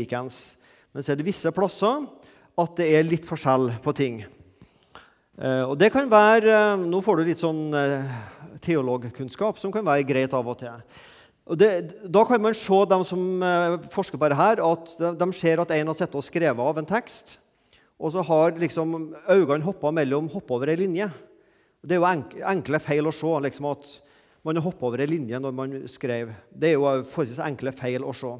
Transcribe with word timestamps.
likens. 0.00 0.58
Men 0.90 1.04
så 1.04 1.12
er 1.12 1.20
det 1.20 1.28
visse 1.28 1.52
plasser 1.54 2.08
at 2.60 2.76
det 2.80 2.88
er 2.96 3.06
litt 3.06 3.28
forskjell 3.28 3.70
på 3.84 3.94
ting. 3.96 4.22
Eh, 5.40 5.64
og 5.64 5.78
det 5.80 5.88
kan 5.92 6.10
være, 6.10 6.50
eh, 6.52 6.82
Nå 6.84 7.00
får 7.00 7.16
du 7.16 7.24
litt 7.24 7.40
sånn 7.40 7.72
eh, 7.72 8.10
teologkunnskap 8.60 9.58
som 9.58 9.72
kan 9.72 9.86
være 9.86 10.04
greit 10.04 10.34
av 10.36 10.46
og 10.46 10.58
til. 10.60 10.82
Og 11.50 11.56
det, 11.58 11.70
da 12.04 12.24
kan 12.28 12.42
man 12.42 12.54
se, 12.54 12.76
de 12.86 12.98
som 13.08 13.22
forsker 13.90 14.20
på 14.20 14.28
dette, 14.30 14.62
at 14.62 15.16
de, 15.18 15.26
ser 15.34 15.58
at 15.58 15.72
en 15.74 15.88
har 15.88 15.96
sittet 15.98 16.18
og 16.20 16.22
skrevet 16.22 16.60
av 16.62 16.78
en 16.78 16.86
tekst, 16.86 17.38
og 17.98 18.12
så 18.14 18.22
har 18.22 18.60
liksom 18.60 18.92
øynene 19.26 19.64
hoppa 19.64 19.90
mellom 19.90 20.28
hoppa 20.30 20.54
over 20.54 20.70
ei 20.70 20.76
linje. 20.78 21.08
Det 21.82 21.96
er 21.96 22.04
jo 22.04 22.44
enkle 22.52 22.78
feil 22.78 23.08
å 23.08 23.14
se. 23.16 23.32
liksom 23.42 23.66
at 23.72 23.88
man 24.44 24.56
har 24.56 24.62
hoppa 24.68 24.86
over 24.86 25.00
ei 25.00 25.08
linje 25.10 25.40
når 25.40 25.56
man 25.56 25.74
skrev. 25.88 26.30
Det 26.52 26.70
er 26.70 26.78
jo 26.78 26.86
forholdsvis 27.02 27.42
enkle 27.48 27.72
feil 27.72 28.04
å 28.04 28.14
se. 28.14 28.30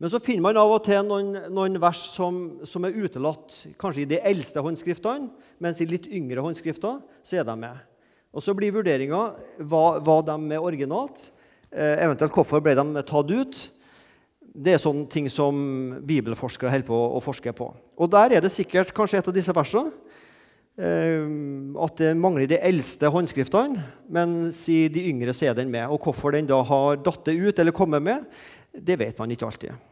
Men 0.00 0.08
så 0.08 0.16
finner 0.22 0.46
man 0.46 0.56
av 0.56 0.70
og 0.72 0.80
til 0.86 1.02
noen, 1.04 1.34
noen 1.52 1.76
vers 1.80 2.00
som, 2.14 2.36
som, 2.64 2.86
er 2.88 2.96
utelatt, 2.96 3.52
kanskje 3.80 4.06
i 4.06 4.08
de 4.08 4.20
eldste 4.30 4.62
håndskriftene, 4.64 5.28
mens 5.60 5.82
i 5.84 5.88
litt 5.88 6.06
yngre 6.08 6.40
håndskrifter 6.40 7.02
så 7.20 7.36
er 7.36 7.44
de 7.44 7.56
med. 7.60 7.82
Og 8.32 8.40
Så 8.40 8.54
blir 8.56 8.72
vurderinga 8.72 9.20
var, 9.68 9.98
hva 10.00 10.16
de 10.24 10.36
er 10.54 10.64
originalt, 10.64 11.26
eh, 11.68 11.98
eventuelt 12.06 12.32
hvorfor 12.32 12.62
ble 12.64 12.72
de 12.78 13.02
tatt 13.04 13.34
ut. 13.34 13.60
Det 14.40 14.72
er 14.72 14.80
sånne 14.80 15.04
ting 15.12 15.28
som 15.28 15.58
bibelforskere 16.08 16.72
holder 16.72 16.88
på 16.88 17.00
å 17.18 17.20
forske 17.20 17.52
på. 17.52 17.68
Og 18.00 18.10
Der 18.10 18.38
er 18.38 18.40
det 18.40 18.54
sikkert 18.54 18.94
kanskje 18.96 19.20
et 19.20 19.28
av 19.28 19.36
disse 19.36 19.52
versene 19.52 19.92
eh, 20.80 21.28
at 21.76 22.00
det 22.00 22.14
mangler 22.16 22.48
de 22.48 22.56
eldste 22.56 23.04
håndskriftene, 23.12 23.84
mens 24.08 24.64
i 24.72 24.86
de 24.88 25.04
yngre 25.12 25.36
så 25.36 25.50
er 25.50 25.60
den 25.60 25.68
med. 25.68 25.92
Og 25.92 26.00
Hvorfor 26.00 26.32
den 26.32 26.48
da 26.48 26.62
har 26.64 26.96
datt 27.04 27.28
ut 27.28 27.58
eller 27.58 27.76
kommet 27.76 28.00
med, 28.00 28.24
det 28.72 28.96
vet 28.96 29.20
man 29.20 29.36
ikke 29.36 29.44
alltid. 29.50 29.89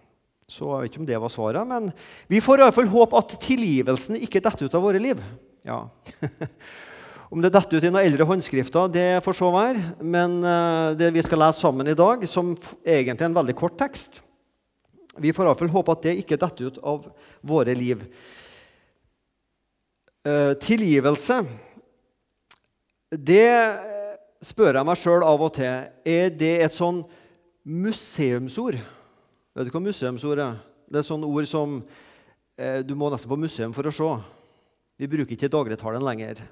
Så 0.48 0.64
jeg 0.64 0.80
vet 0.80 0.94
ikke 0.94 1.02
om 1.02 1.08
det 1.08 1.18
var 1.20 1.32
svaret, 1.32 1.68
men 1.68 1.90
vi 2.30 2.40
får 2.40 2.60
i 2.60 2.64
hvert 2.64 2.76
fall 2.78 2.88
håpe 2.88 3.18
at 3.20 3.34
tilgivelsen 3.44 4.16
ikke 4.16 4.40
detter 4.40 4.68
ut 4.68 4.76
av 4.78 4.86
våre 4.86 5.02
liv. 5.02 5.20
Ja. 5.68 5.82
om 7.32 7.44
det 7.44 7.50
detter 7.52 7.76
ut 7.76 7.84
i 7.84 7.90
noen 7.92 8.06
eldre 8.06 8.24
håndskrifter, 8.30 8.88
det 8.88 9.20
får 9.26 9.36
så 9.36 9.50
være. 9.52 9.92
Men 10.00 10.38
uh, 10.40 10.96
det 10.96 11.12
vi 11.12 11.24
skal 11.26 11.44
lese 11.44 11.60
sammen 11.60 11.92
i 11.92 11.98
dag, 11.98 12.24
som 12.24 12.54
egentlig 12.80 13.20
er 13.20 13.28
en 13.28 13.36
veldig 13.42 13.58
kort 13.58 13.76
tekst 13.80 14.22
Vi 15.20 15.34
får 15.34 15.44
i 15.44 15.50
hvert 15.50 15.60
fall 15.60 15.74
håpe 15.76 15.92
at 15.92 16.04
det 16.08 16.18
ikke 16.22 16.40
detter 16.40 16.72
ut 16.72 16.80
av 16.80 17.08
våre 17.44 17.76
liv. 17.76 18.08
Uh, 20.24 20.56
tilgivelse 20.64 21.42
Det 23.12 23.48
spør 24.44 24.80
jeg 24.80 24.88
meg 24.88 25.00
sjøl 25.00 25.28
av 25.28 25.44
og 25.44 25.58
til. 25.60 25.90
Er 26.08 26.30
det 26.32 26.54
et 26.64 26.72
sånn 26.72 27.04
museumsord? 27.68 28.80
Vet 29.56 29.68
du 29.68 29.72
hva 29.74 29.82
museumsord 29.82 30.42
er? 30.42 30.58
Det 30.88 31.00
er 31.00 31.06
sånne 31.06 31.28
ord 31.28 31.46
som 31.48 31.78
eh, 32.58 32.80
du 32.86 32.94
må 32.98 33.10
nesten 33.12 33.30
på 33.30 33.38
museum 33.40 33.74
for 33.76 33.88
å 33.88 33.94
se. 33.94 34.10
Vi 34.98 35.08
bruker 35.10 35.36
ikke 35.36 35.50
dagligtalen 35.52 36.04
lenger. 36.04 36.42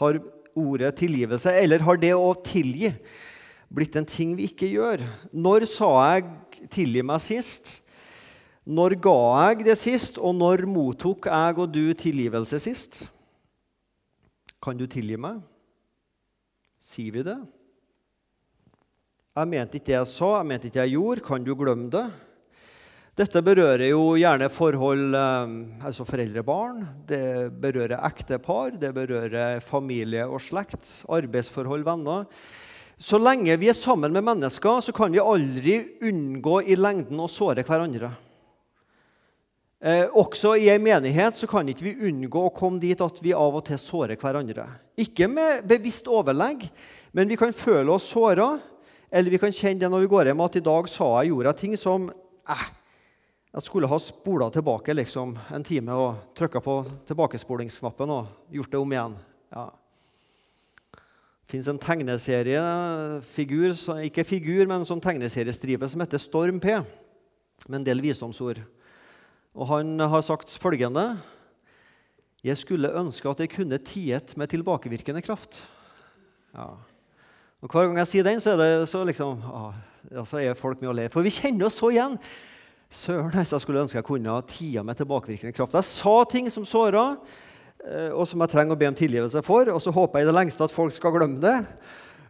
Har 0.00 0.20
ordet 0.58 0.94
tilgivelse, 1.00 1.52
eller 1.56 1.84
har 1.86 2.00
det 2.00 2.12
å 2.16 2.32
tilgi, 2.44 2.92
blitt 3.70 3.96
en 3.98 4.08
ting 4.08 4.34
vi 4.38 4.48
ikke 4.50 4.68
gjør? 4.70 5.04
Når 5.32 5.66
sa 5.70 5.90
jeg 6.14 6.26
'tilgi 6.70 7.02
meg' 7.06 7.22
sist? 7.22 7.80
Når 8.66 8.94
ga 9.00 9.20
jeg 9.50 9.64
det 9.66 9.78
sist, 9.78 10.18
og 10.18 10.34
når 10.36 10.66
mottok 10.68 11.26
jeg 11.26 11.58
og 11.58 11.72
du 11.72 11.94
tilgivelse 11.94 12.60
sist? 12.60 13.08
Kan 14.62 14.76
du 14.76 14.86
tilgi 14.86 15.16
meg? 15.16 15.40
Sier 16.80 17.12
vi 17.12 17.22
det? 17.24 17.38
Jeg 19.36 19.48
mente 19.48 19.78
ikke 19.78 19.86
det 19.86 19.96
jeg 19.96 20.10
sa, 20.10 20.36
jeg 20.38 20.46
mente 20.46 20.68
ikke 20.68 20.78
det 20.78 20.84
jeg 20.84 20.98
gjorde. 20.98 21.24
Kan 21.24 21.44
du 21.44 21.54
glemme 21.54 21.90
det? 21.90 22.06
Dette 23.18 23.42
berører 23.42 23.88
jo 23.90 24.14
gjerne 24.14 24.46
forhold 24.54 25.16
eh, 25.18 25.54
altså 25.88 26.06
foreldre-barn, 26.06 26.84
det 27.08 27.50
berører 27.60 27.98
ektepar, 28.06 28.76
det 28.78 28.92
berører 28.94 29.58
familie 29.64 30.28
og 30.28 30.38
slekt, 30.44 30.86
arbeidsforhold, 31.10 31.82
venner. 31.88 32.28
Så 33.00 33.18
lenge 33.18 33.56
vi 33.58 33.70
er 33.72 33.76
sammen 33.76 34.14
med 34.14 34.24
mennesker, 34.28 34.82
så 34.84 34.94
kan 34.94 35.10
vi 35.12 35.22
aldri 35.22 35.80
unngå 36.06 36.60
i 36.70 36.78
lengden 36.78 37.20
å 37.20 37.28
såre 37.32 37.66
hverandre. 37.66 38.12
Eh, 39.80 40.06
også 40.12 40.54
i 40.60 40.68
en 40.68 40.82
menighet 40.84 41.38
så 41.40 41.48
kan 41.48 41.68
ikke 41.72 41.86
vi 41.88 42.10
unngå 42.10 42.46
å 42.46 42.54
komme 42.54 42.78
dit 42.82 43.00
at 43.00 43.22
vi 43.24 43.32
av 43.32 43.56
og 43.56 43.64
til 43.66 43.80
sårer 43.80 44.20
hverandre. 44.20 44.68
Ikke 45.00 45.26
med 45.32 45.64
bevisst 45.68 46.06
overlegg, 46.12 46.68
men 47.16 47.32
vi 47.32 47.38
kan 47.40 47.56
føle 47.56 47.90
oss 47.94 48.10
såra, 48.12 48.52
eller 49.10 49.32
vi 49.32 49.40
kan 49.40 49.54
kjenne 49.56 49.80
det 49.82 49.90
når 49.90 50.04
vi 50.04 50.12
går 50.12 50.30
hjem 50.30 50.44
at 50.44 50.60
i 50.60 50.68
dag 50.68 50.92
sa 50.92 51.08
jeg 51.18 51.32
gjorde 51.32 51.56
ting 51.58 51.80
som 51.80 52.12
eh, 52.12 52.68
jeg 53.50 53.66
skulle 53.66 53.88
ha 53.90 53.96
spola 53.98 54.46
tilbake 54.54 54.94
liksom, 54.94 55.34
en 55.50 55.64
time 55.66 55.94
og 55.98 56.34
trykka 56.38 56.60
på 56.62 56.74
tilbakespolingsknappen 57.08 58.12
og 58.14 58.28
gjort 58.54 58.70
det 58.70 58.78
om 58.78 58.92
igjen. 58.94 59.16
Ja. 59.50 59.64
Det 60.94 61.56
fins 61.56 61.66
en 61.72 61.80
tegneseriefigur, 61.82 63.72
ikke 64.06 64.22
figur, 64.22 64.68
men 64.70 64.84
en 64.86 65.02
tegneseriestripe 65.02 65.88
som 65.90 66.04
heter 66.04 66.22
Storm 66.22 66.60
P, 66.62 66.76
med 67.66 67.80
en 67.80 67.86
del 67.88 68.02
visdomsord. 68.04 68.62
Og 69.58 69.66
Han 69.66 69.98
har 69.98 70.22
sagt 70.22 70.54
følgende 70.62 71.18
Jeg 72.44 72.56
skulle 72.56 72.94
ønske 72.94 73.28
at 73.28 73.40
jeg 73.40 73.50
kunne 73.50 73.78
tiet 73.78 74.36
med 74.36 74.46
tilbakevirkende 74.48 75.22
kraft. 75.22 75.68
Ja. 76.54 76.78
Og 77.60 77.68
Hver 77.68 77.90
gang 77.90 77.98
jeg 77.98 78.06
sier 78.06 78.22
den, 78.24 78.40
så 78.40 78.54
er, 78.54 78.56
det, 78.62 78.88
så 78.88 79.02
liksom, 79.04 79.42
ja, 80.14 80.24
så 80.24 80.38
er 80.38 80.54
folk 80.54 80.80
med 80.80 80.88
og 80.88 80.94
ler. 80.94 81.10
For 81.10 81.20
vi 81.26 81.34
kjenner 81.34 81.66
oss 81.66 81.82
så 81.82 81.90
igjen. 81.90 82.14
Søren, 82.90 83.30
jeg 83.30 83.62
skulle 83.62 83.84
ønske 83.84 84.00
jeg 84.00 84.06
kunne 84.06 84.32
ha 84.34 84.42
tida 84.42 84.82
med 84.82 84.98
tilbakevirkende 84.98 85.54
kraft. 85.54 85.76
Jeg 85.78 85.86
sa 85.86 86.14
ting 86.26 86.48
som 86.50 86.64
såra, 86.66 87.04
eh, 87.86 88.10
og 88.10 88.26
som 88.26 88.42
jeg 88.42 88.50
trenger 88.50 88.74
å 88.74 88.80
be 88.80 88.88
om 88.90 88.96
tilgivelse 88.98 89.42
for. 89.46 89.70
Og 89.70 89.78
så 89.78 89.92
håper 89.94 90.18
jeg 90.18 90.26
i 90.26 90.30
det 90.30 90.34
lengste 90.34 90.66
at 90.66 90.74
folk 90.74 90.94
skal 90.96 91.14
glemme 91.14 91.38
det. 91.38 91.54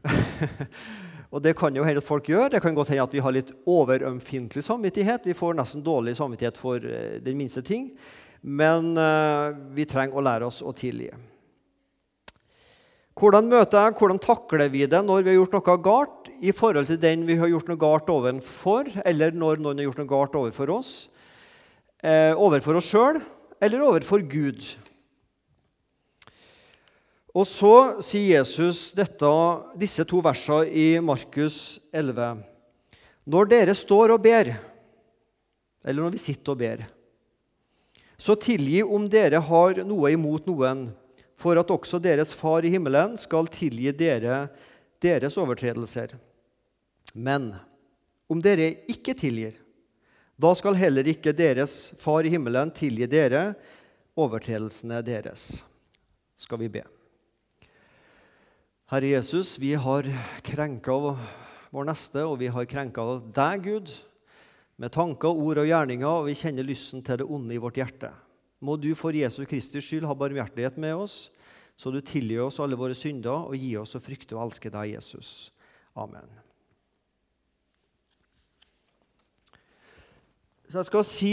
og 1.32 1.40
det 1.40 1.54
kan 1.56 1.72
jo 1.72 1.86
hende 1.86 2.04
at 2.04 2.08
folk 2.08 2.28
gjør. 2.28 2.52
Det 2.52 2.60
kan 2.60 2.76
godt 2.76 2.92
hende 2.92 3.08
at 3.08 3.16
vi 3.16 3.24
har 3.24 3.32
litt 3.32 3.54
overømfintlig 3.64 4.66
samvittighet. 4.66 5.24
Vi 5.24 5.38
får 5.38 5.56
nesten 5.56 5.84
dårlig 5.86 6.18
samvittighet 6.20 6.60
for 6.60 6.84
eh, 6.84 7.16
den 7.24 7.40
minste 7.40 7.64
ting. 7.64 7.94
Men 8.40 8.94
uh, 8.96 9.52
vi 9.76 9.84
trenger 9.84 10.16
å 10.16 10.24
lære 10.24 10.46
oss 10.48 10.62
å 10.64 10.72
tilgi. 10.72 11.10
Hvordan 13.20 13.50
møter 13.52 13.84
jeg, 13.84 13.96
hvordan 13.98 14.20
takler 14.22 14.70
vi 14.72 14.86
det 14.88 15.00
når 15.04 15.24
vi 15.24 15.32
har 15.32 15.40
gjort 15.40 15.56
noe 15.56 15.76
galt 15.84 16.19
i 16.40 16.52
forhold 16.56 16.88
til 16.88 17.00
den 17.00 17.26
vi 17.28 17.36
har 17.40 17.50
gjort 17.52 17.68
noe 17.68 17.80
galt 17.80 18.10
overfor, 18.12 18.88
eller 19.04 19.34
når 19.36 19.60
noen 19.60 19.80
har 19.80 19.90
gjort 19.90 20.00
noe 20.00 20.10
galt 20.10 20.38
overfor 20.40 20.72
oss? 20.72 20.92
Eh, 22.00 22.32
overfor 22.32 22.78
oss 22.80 22.88
sjøl 22.88 23.20
eller 23.60 23.84
overfor 23.84 24.24
Gud? 24.24 24.64
Og 27.30 27.44
så 27.46 27.74
sier 28.02 28.40
Jesus 28.40 28.88
dette, 28.96 29.28
disse 29.78 30.02
to 30.08 30.22
versene 30.24 30.66
i 30.72 30.86
Markus 31.04 31.78
11. 31.94 32.40
Når 33.30 33.50
dere 33.52 33.76
står 33.76 34.16
og 34.16 34.24
ber, 34.24 34.54
eller 35.84 36.02
når 36.02 36.16
vi 36.16 36.22
sitter 36.24 36.56
og 36.56 36.62
ber, 36.64 36.82
så 38.20 38.34
tilgi 38.36 38.80
om 38.82 39.06
dere 39.08 39.38
har 39.44 39.84
noe 39.86 40.10
imot 40.12 40.48
noen 40.48 40.88
for 41.40 41.56
at 41.60 41.70
også 41.72 42.00
deres 42.02 42.34
Far 42.36 42.66
i 42.66 42.72
himmelen 42.72 43.14
skal 43.20 43.48
tilgi 43.48 43.92
dere 43.96 44.48
deres 45.00 45.38
overtredelser. 45.40 46.18
Men 47.14 47.52
om 48.30 48.42
dere 48.42 48.72
ikke 48.90 49.16
tilgir, 49.18 49.56
da 50.40 50.54
skal 50.56 50.78
heller 50.78 51.08
ikke 51.10 51.34
deres 51.36 51.90
Far 52.00 52.24
i 52.24 52.32
himmelen 52.32 52.70
tilgi 52.72 53.08
dere 53.10 53.50
overtredelsene 54.18 55.02
deres. 55.04 55.62
Skal 56.40 56.62
vi 56.62 56.70
be. 56.72 56.84
Herre 58.90 59.12
Jesus, 59.12 59.54
vi 59.60 59.74
har 59.78 60.08
krenka 60.46 60.96
vår 61.70 61.86
neste, 61.86 62.24
og 62.24 62.40
vi 62.40 62.48
har 62.50 62.66
krenka 62.66 63.04
deg, 63.36 63.68
Gud, 63.68 63.92
med 64.80 64.90
tanker, 64.96 65.30
ord 65.30 65.60
og 65.62 65.68
gjerninger, 65.68 66.08
og 66.08 66.26
vi 66.26 66.38
kjenner 66.40 66.66
lysten 66.66 67.04
til 67.06 67.20
det 67.20 67.28
onde 67.28 67.54
i 67.54 67.60
vårt 67.62 67.78
hjerte. 67.78 68.10
Må 68.64 68.74
du 68.80 68.90
for 68.98 69.14
Jesu 69.14 69.44
Kristi 69.48 69.80
skyld 69.84 70.08
ha 70.08 70.16
barmhjertighet 70.16 70.80
med 70.80 71.04
oss, 71.04 71.28
så 71.78 71.92
du 71.92 72.00
tilgir 72.04 72.48
oss 72.48 72.58
alle 72.60 72.76
våre 72.80 72.96
synder 72.98 73.46
og 73.46 73.56
gir 73.56 73.84
oss 73.84 73.94
å 73.96 74.02
frykte 74.02 74.36
og 74.36 74.48
elske 74.48 74.72
deg, 74.72 74.96
Jesus. 74.96 75.52
Amen. 75.94 76.26
Så 80.70 80.78
Jeg 80.78 80.86
skal 80.86 81.02
si 81.02 81.30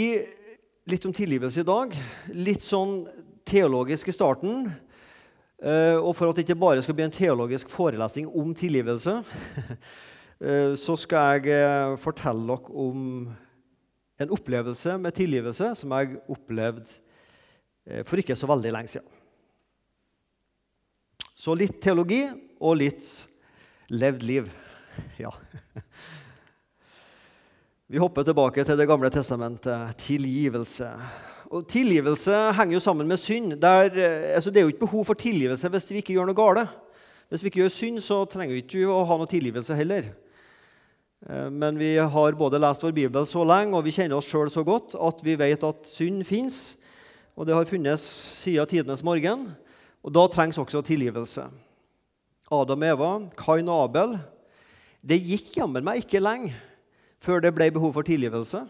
litt 0.90 1.04
om 1.06 1.12
tilgivelse 1.14 1.62
i 1.62 1.66
dag. 1.66 1.92
Litt 2.34 2.64
sånn 2.66 3.04
teologisk 3.46 4.08
i 4.10 4.14
starten. 4.16 4.64
Eh, 5.62 5.94
og 5.94 6.10
for 6.18 6.26
at 6.26 6.40
det 6.40 6.42
ikke 6.42 6.56
bare 6.58 6.82
skal 6.82 6.96
bli 6.98 7.04
en 7.06 7.14
teologisk 7.14 7.70
forelesning 7.70 8.26
om 8.34 8.50
tilgivelse, 8.58 9.14
eh, 10.42 10.74
så 10.74 10.98
skal 10.98 11.38
jeg 11.38 11.54
eh, 11.54 11.94
fortelle 12.02 12.48
dere 12.50 12.82
om 12.82 13.06
en 14.18 14.34
opplevelse 14.34 14.98
med 14.98 15.14
tilgivelse 15.14 15.70
som 15.84 15.94
jeg 15.94 16.18
opplevde 16.26 18.02
for 18.10 18.18
ikke 18.18 18.34
så 18.36 18.50
veldig 18.50 18.74
lenge 18.74 18.90
siden. 18.90 19.06
Så 21.38 21.54
litt 21.54 21.78
teologi 21.78 22.24
og 22.58 22.80
litt 22.82 23.06
levd 23.94 24.26
liv. 24.34 24.50
Ja. 25.22 25.30
Vi 27.88 27.96
hopper 27.96 28.20
tilbake 28.20 28.60
til 28.68 28.76
Det 28.76 28.84
gamle 28.84 29.08
testamentet. 29.08 29.96
Tilgivelse. 29.96 30.90
Og 31.48 31.64
Tilgivelse 31.68 32.52
henger 32.52 32.74
jo 32.74 32.80
sammen 32.84 33.08
med 33.08 33.16
synd. 33.16 33.54
Der, 33.62 33.88
eh, 33.96 34.34
altså 34.34 34.50
det 34.50 34.60
er 34.60 34.66
jo 34.66 34.68
ikke 34.74 34.84
behov 34.84 35.04
for 35.04 35.14
tilgivelse 35.14 35.68
hvis 35.68 35.90
vi 35.90 35.96
ikke 35.96 36.12
gjør 36.12 36.28
noe 36.28 36.36
galt. 36.36 36.68
Hvis 37.30 37.42
vi 37.42 37.48
ikke 37.48 37.62
gjør 37.62 37.72
synd, 37.72 38.00
så 38.04 38.26
trenger 38.28 38.52
vi 38.52 38.60
ikke 38.60 38.84
å 38.92 39.06
ha 39.08 39.16
noe 39.16 39.26
tilgivelse 39.26 39.74
heller. 39.74 40.12
Eh, 41.30 41.48
men 41.48 41.78
vi 41.78 41.96
har 41.96 42.36
både 42.36 42.60
lest 42.60 42.84
vår 42.84 42.92
bibel 42.92 43.24
så 43.24 43.40
lenge 43.48 43.72
og 43.72 43.84
vi 43.88 43.96
kjenner 43.96 44.20
oss 44.20 44.28
sjøl 44.28 44.52
så 44.52 44.66
godt 44.68 44.92
at 44.92 45.24
vi 45.24 45.40
vet 45.40 45.64
at 45.64 45.88
synd 45.88 46.26
fins. 46.28 46.76
Og 47.40 47.48
det 47.48 47.56
har 47.56 47.64
funnes 47.64 48.04
siden 48.36 48.68
tidenes 48.68 49.02
morgen. 49.02 49.54
Og 50.04 50.12
da 50.12 50.28
trengs 50.28 50.60
også 50.60 50.84
tilgivelse. 50.84 51.48
Adam 52.52 52.82
og 52.84 52.92
Eva, 52.92 53.12
Kain 53.32 53.68
og 53.72 53.88
Abel. 53.88 54.18
Det 55.00 55.24
gikk 55.24 55.62
jammen 55.62 55.88
meg 55.88 56.04
ikke 56.04 56.20
lenge 56.20 56.67
før 57.18 57.42
det 57.42 57.54
ble 57.54 57.70
behov 57.74 57.92
for 57.96 58.06
tilgivelse. 58.06 58.62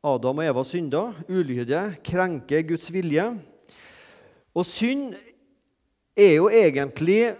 Adam 0.00 0.40
og 0.40 0.46
Eva 0.48 0.64
synda, 0.64 1.02
ulydige, 1.28 1.82
krenker 2.04 2.64
Guds 2.68 2.88
vilje. 2.92 3.26
Og 4.56 4.64
synd 4.66 5.12
er 6.16 6.34
jo 6.38 6.48
egentlig 6.48 7.34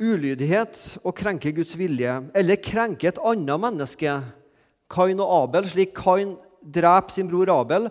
ulydighet 0.00 0.98
og 1.04 1.14
krenker 1.16 1.52
Guds 1.56 1.76
vilje, 1.78 2.14
eller 2.34 2.60
krenker 2.64 3.12
et 3.12 3.20
annet 3.20 3.60
menneske. 3.60 4.16
Kain 4.92 5.20
og 5.20 5.32
Abel, 5.42 5.68
slik 5.68 5.92
Kain 5.96 6.36
dreper 6.62 7.12
sin 7.12 7.28
bror 7.28 7.52
Abel. 7.52 7.90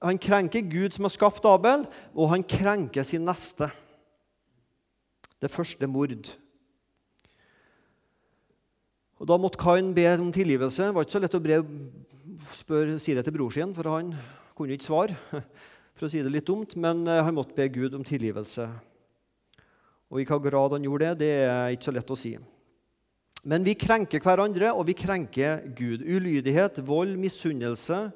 Han 0.00 0.18
krenker 0.20 0.64
Gud 0.64 0.96
som 0.96 1.04
har 1.04 1.12
skapt 1.12 1.44
Abel, 1.44 1.84
og 2.16 2.32
han 2.32 2.44
krenker 2.44 3.04
sin 3.04 3.26
neste. 3.28 3.68
Det 5.40 5.50
første 5.52 5.86
mord. 5.88 6.32
Og 9.20 9.28
Da 9.28 9.36
måtte 9.36 9.60
Kain 9.60 9.92
be 9.92 10.06
om 10.16 10.30
tilgivelse. 10.32 10.86
Det 10.88 10.94
var 10.96 11.04
ikke 11.04 11.12
så 11.18 11.20
lett 11.20 11.34
å 11.36 11.42
brev, 11.44 11.66
spør, 12.56 12.94
si 12.96 13.12
det 13.12 13.26
til 13.26 13.34
bror 13.36 13.52
sin, 13.52 13.74
for 13.76 13.90
han 13.92 14.14
kunne 14.56 14.72
ikke 14.78 14.88
svare, 14.88 15.16
for 15.96 16.06
å 16.06 16.10
si 16.12 16.22
det 16.24 16.32
litt 16.32 16.48
dumt. 16.48 16.72
Men 16.80 17.04
eh, 17.04 17.20
han 17.20 17.36
måtte 17.36 17.56
be 17.56 17.68
Gud 17.68 17.98
om 17.98 18.06
tilgivelse. 18.06 18.64
Og 20.08 20.22
I 20.22 20.26
hva 20.26 20.40
grad 20.40 20.72
han 20.72 20.88
gjorde 20.88 21.12
det, 21.12 21.20
det 21.20 21.34
er 21.44 21.74
ikke 21.74 21.90
så 21.90 21.94
lett 21.98 22.14
å 22.16 22.18
si. 22.18 22.32
Men 23.44 23.64
vi 23.64 23.76
krenker 23.76 24.24
hverandre, 24.24 24.72
og 24.72 24.88
vi 24.88 24.96
krenker 24.96 25.68
Gud. 25.76 26.00
Ulydighet, 26.00 26.80
vold, 26.84 27.12
misunnelse. 27.20 28.06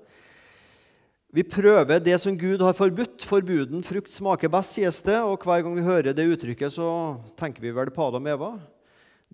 Vi 1.34 1.44
prøver 1.44 2.00
det 2.00 2.16
som 2.22 2.36
Gud 2.38 2.64
har 2.64 2.76
forbudt. 2.76 3.24
Forbuden 3.28 3.84
frukt 3.84 4.12
smaker 4.14 4.48
best, 4.52 4.78
sies 4.78 5.04
det. 5.04 5.20
Og 5.20 5.44
hver 5.44 5.64
gang 5.66 5.76
vi 5.76 5.84
hører 5.84 6.16
det 6.16 6.30
uttrykket, 6.32 6.72
så 6.72 6.88
tenker 7.36 7.60
vi 7.60 7.76
vel 7.76 7.92
på 7.92 8.08
Adam 8.08 8.24
og 8.24 8.38
Eva. 8.38 8.50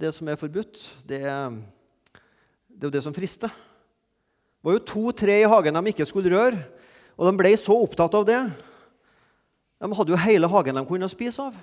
Det 0.00 0.14
som 0.16 0.28
er 0.32 0.40
forbudt, 0.40 0.80
det 1.04 1.20
det 2.80 2.86
er 2.86 2.88
jo 2.88 2.94
det 2.94 3.02
som 3.04 3.12
frister. 3.12 3.52
Det 3.52 4.64
var 4.64 4.76
jo 4.78 4.86
to-tre 4.88 5.34
i 5.42 5.48
hagen 5.48 5.76
de 5.76 5.92
ikke 5.92 6.06
skulle 6.08 6.32
røre, 6.32 6.62
og 7.20 7.28
de 7.28 7.36
ble 7.36 7.50
så 7.60 7.76
opptatt 7.76 8.14
av 8.16 8.24
det. 8.24 8.38
De 9.80 9.90
hadde 9.98 10.14
jo 10.14 10.20
hele 10.20 10.48
hagen 10.48 10.80
de 10.80 10.84
kunne 10.88 11.08
spise 11.12 11.44
av. 11.44 11.58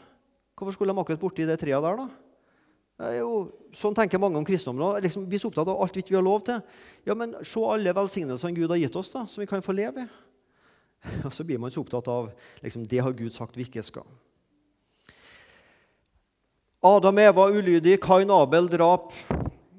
Hvorfor 0.57 0.75
skulle 0.75 0.93
de 0.93 1.01
akkurat 1.01 1.21
borti 1.21 1.47
det 1.49 1.57
treet 1.61 1.81
der, 1.81 2.03
da? 2.03 3.09
Jo, 3.17 3.31
sånn 3.77 3.97
tenker 3.97 4.21
mange 4.21 4.37
om 4.37 4.45
kristendommen. 4.45 5.01
Liksom, 5.05 5.25
er 5.25 5.41
så 5.41 5.49
opptatt 5.49 5.73
av 5.73 5.81
alt 5.81 5.97
vi 5.97 6.05
ikke 6.05 6.17
har 6.19 6.25
lov 6.25 6.45
til. 6.45 6.61
Ja, 7.05 7.17
men 7.17 7.33
Se 7.45 7.61
alle 7.61 7.93
velsignelsene 7.97 8.57
Gud 8.57 8.73
har 8.73 8.81
gitt 8.81 8.97
oss, 8.97 9.09
da, 9.13 9.25
som 9.29 9.41
vi 9.41 9.49
kan 9.49 9.65
få 9.65 9.73
leve 9.77 10.05
i. 10.05 10.07
Og 11.25 11.33
så 11.33 11.45
blir 11.45 11.61
man 11.61 11.73
så 11.73 11.81
opptatt 11.81 12.09
av 12.09 12.29
liksom, 12.61 12.85
det 12.89 13.01
har 13.01 13.17
Gud 13.17 13.33
sagt 13.33 13.57
vi 13.57 13.65
ikke 13.65 13.85
skal. 13.85 14.05
Adam 16.85 17.17
Eva 17.17 17.47
ulydig, 17.49 17.97
Kain 18.01 18.29
Abel 18.29 18.67
drap. 18.69 19.13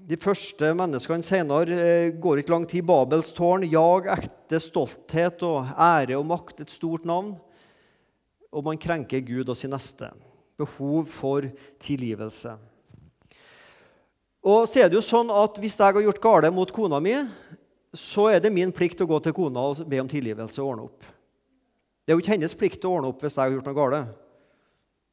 De 0.09 0.17
første 0.19 0.73
menneskene 0.75 1.23
senere 1.23 1.77
eh, 1.79 2.09
går 2.19 2.41
ikke 2.41 2.51
lang 2.51 2.65
tid. 2.67 2.83
Babels 2.89 3.31
tårn, 3.37 3.67
jag, 3.71 4.09
ekte 4.11 4.59
stolthet 4.59 5.45
og 5.47 5.69
ære 5.79 6.19
og 6.19 6.27
makt, 6.27 6.65
et 6.65 6.75
stort 6.75 7.07
navn. 7.07 7.37
Og 8.51 8.67
man 8.67 8.81
krenker 8.81 9.23
Gud 9.23 9.47
og 9.47 9.61
sin 9.61 9.71
neste. 9.71 10.11
Behov 10.59 11.07
for 11.13 11.47
tilgivelse. 11.79 12.57
Og 14.43 14.67
så 14.67 14.83
er 14.83 14.91
det 14.91 14.99
jo 14.99 15.05
sånn 15.05 15.31
at 15.35 15.59
Hvis 15.61 15.77
jeg 15.79 15.95
har 15.95 16.03
gjort 16.03 16.23
gale 16.23 16.51
mot 16.51 16.73
kona 16.75 16.99
mi, 17.05 17.15
så 17.95 18.31
er 18.33 18.43
det 18.43 18.51
min 18.55 18.75
plikt 18.75 19.05
å 19.05 19.07
gå 19.07 19.21
til 19.23 19.37
kona 19.37 19.71
og 19.71 19.87
be 19.87 20.01
om 20.03 20.11
tilgivelse 20.11 20.59
og 20.63 20.73
ordne 20.73 20.89
opp. 20.91 21.13
Det 22.03 22.11
er 22.11 22.19
jo 22.19 22.25
ikke 22.25 22.35
hennes 22.35 22.59
plikt 22.59 22.83
å 22.89 22.97
ordne 22.97 23.13
opp 23.13 23.23
hvis 23.23 23.37
jeg 23.37 23.45
har 23.45 23.55
gjort 23.55 23.71
noe 23.71 23.79
galt. 23.79 24.25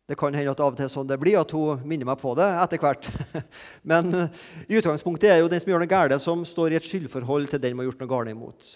Det 0.06 0.18
kan 0.20 0.36
hende 0.38 0.52
at 0.54 0.60
av 0.62 0.76
og 0.76 0.78
til 0.78 0.90
sånn 0.92 1.08
det 1.10 1.18
blir, 1.18 1.40
at 1.40 1.50
hun 1.56 1.82
minner 1.88 2.06
meg 2.06 2.20
på 2.22 2.36
det 2.38 2.46
etter 2.62 2.82
hvert. 2.82 3.08
Men 3.90 4.12
eh, 4.14 4.42
i 4.70 4.78
utgangspunktet 4.78 5.32
er 5.34 5.40
jo 5.42 5.50
den 5.50 5.62
som 5.64 5.72
gjør 5.72 5.82
noe 5.82 5.90
galt, 5.90 6.14
som 6.22 6.44
står 6.46 6.76
i 6.76 6.78
et 6.78 6.86
skyldforhold 6.86 7.50
til 7.50 7.62
den 7.64 7.74
man 7.74 7.84
har 7.84 7.90
gjort 7.90 8.04
noe 8.04 8.12
galt 8.12 8.30
imot. 8.30 8.68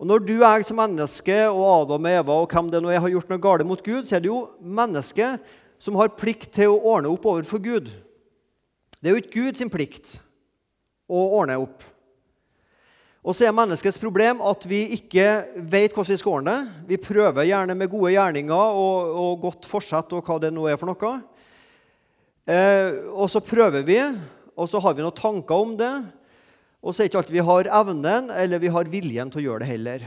Og 0.00 0.08
Når 0.08 0.22
du 0.24 0.32
jeg 0.38 0.64
som 0.64 0.78
menneske 0.80 1.36
og 1.50 1.64
Adam 1.68 2.06
og 2.08 2.14
Eva 2.22 2.36
og 2.40 2.54
hvem 2.54 2.70
det 2.72 2.80
nå 2.80 2.88
er, 2.88 3.02
har 3.04 3.12
gjort 3.12 3.28
noe 3.28 3.42
galt 3.44 3.66
mot 3.68 3.82
Gud, 3.84 4.08
så 4.08 4.16
er 4.16 4.24
det 4.24 4.30
jo 4.30 4.46
mennesket 4.64 5.44
som 5.80 5.98
har 6.00 6.14
plikt 6.16 6.48
til 6.56 6.72
å 6.72 6.80
ordne 6.94 7.12
opp 7.12 7.28
overfor 7.28 7.60
Gud. 7.60 7.92
Det 8.96 9.10
er 9.10 9.16
jo 9.16 9.20
ikke 9.20 9.44
Guds 9.44 9.64
plikt 9.72 10.14
å 11.04 11.26
ordne 11.42 11.58
opp. 11.60 11.84
Og 13.20 13.36
så 13.36 13.44
er 13.44 13.52
menneskets 13.52 13.98
problem 14.00 14.38
at 14.48 14.62
vi 14.68 14.80
ikke 14.96 15.26
vet 15.68 15.92
hvordan 15.92 16.08
vi 16.08 16.20
skal 16.22 16.38
ordne 16.38 16.54
det. 16.54 16.84
Vi 16.88 17.00
prøver 17.04 17.44
gjerne 17.44 17.76
med 17.76 17.90
gode 17.92 18.14
gjerninger 18.14 18.78
og, 18.80 19.10
og 19.22 19.42
godt 19.42 19.68
forsett 19.68 20.14
og 20.16 20.24
hva 20.24 20.38
det 20.40 20.52
nå 20.56 20.64
er 20.70 20.78
for 20.80 20.88
noe. 20.88 21.10
Eh, 22.48 22.96
og 23.12 23.28
så 23.28 23.42
prøver 23.44 23.84
vi, 23.84 23.98
og 24.56 24.70
så 24.72 24.80
har 24.80 24.96
vi 24.96 25.04
noen 25.04 25.18
tanker 25.18 25.66
om 25.66 25.74
det. 25.76 25.92
Og 26.80 26.96
så 26.96 27.02
er 27.02 27.10
ikke 27.10 27.20
alltid 27.20 27.36
vi 27.36 27.44
har 27.44 27.68
evnen 27.82 28.30
eller 28.32 28.62
vi 28.62 28.72
har 28.72 28.88
viljen 28.88 29.32
til 29.32 29.42
å 29.42 29.46
gjøre 29.50 29.62
det 29.66 29.70
heller. 29.74 30.06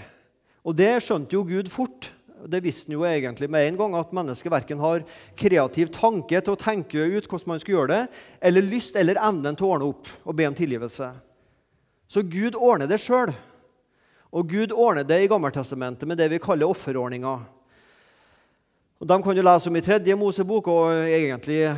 Og 0.65 0.73
det 0.79 0.95
skjønte 1.05 1.37
jo 1.37 1.43
Gud 1.45 1.69
fort. 1.69 2.09
Det 2.49 2.63
visste 2.65 2.89
han 2.89 2.97
jo 2.97 3.05
egentlig 3.07 3.47
med 3.51 3.67
en 3.67 3.77
gang, 3.79 3.93
at 3.95 4.15
mennesket 4.15 4.51
verken 4.51 4.81
har 4.81 5.05
kreativ 5.39 5.93
tanke 5.93 6.41
til 6.41 6.55
å 6.55 6.59
tenke 6.59 6.97
ut 6.97 7.29
hvordan 7.29 7.53
man 7.53 7.61
skal 7.61 7.77
gjøre 7.77 7.93
det, 7.93 8.01
eller 8.41 8.65
lyst 8.65 8.97
eller 8.99 9.21
evnen 9.21 9.55
til 9.55 9.69
å 9.69 9.75
ordne 9.77 9.91
opp 9.93 10.09
og 10.25 10.35
be 10.41 10.49
om 10.49 10.57
tilgivelse. 10.57 11.11
Så 12.13 12.21
Gud 12.21 12.53
ordner 12.53 12.85
det 12.85 12.99
sjøl. 13.01 13.31
Og 14.33 14.49
Gud 14.51 14.73
ordner 14.77 15.05
det 15.07 15.17
i 15.23 15.29
Gammeltestamentet 15.31 16.05
med 16.05 16.19
det 16.21 16.27
vi 16.29 16.41
kaller 16.41 16.69
offerordninga. 16.69 17.39
De 19.01 19.17
kan 19.23 19.35
du 19.35 19.41
lese 19.41 19.71
om 19.71 19.79
i 19.79 19.81
tredje 19.81 20.17
Mosebok 20.17 20.69
og 20.69 20.91
egentlig 21.09 21.71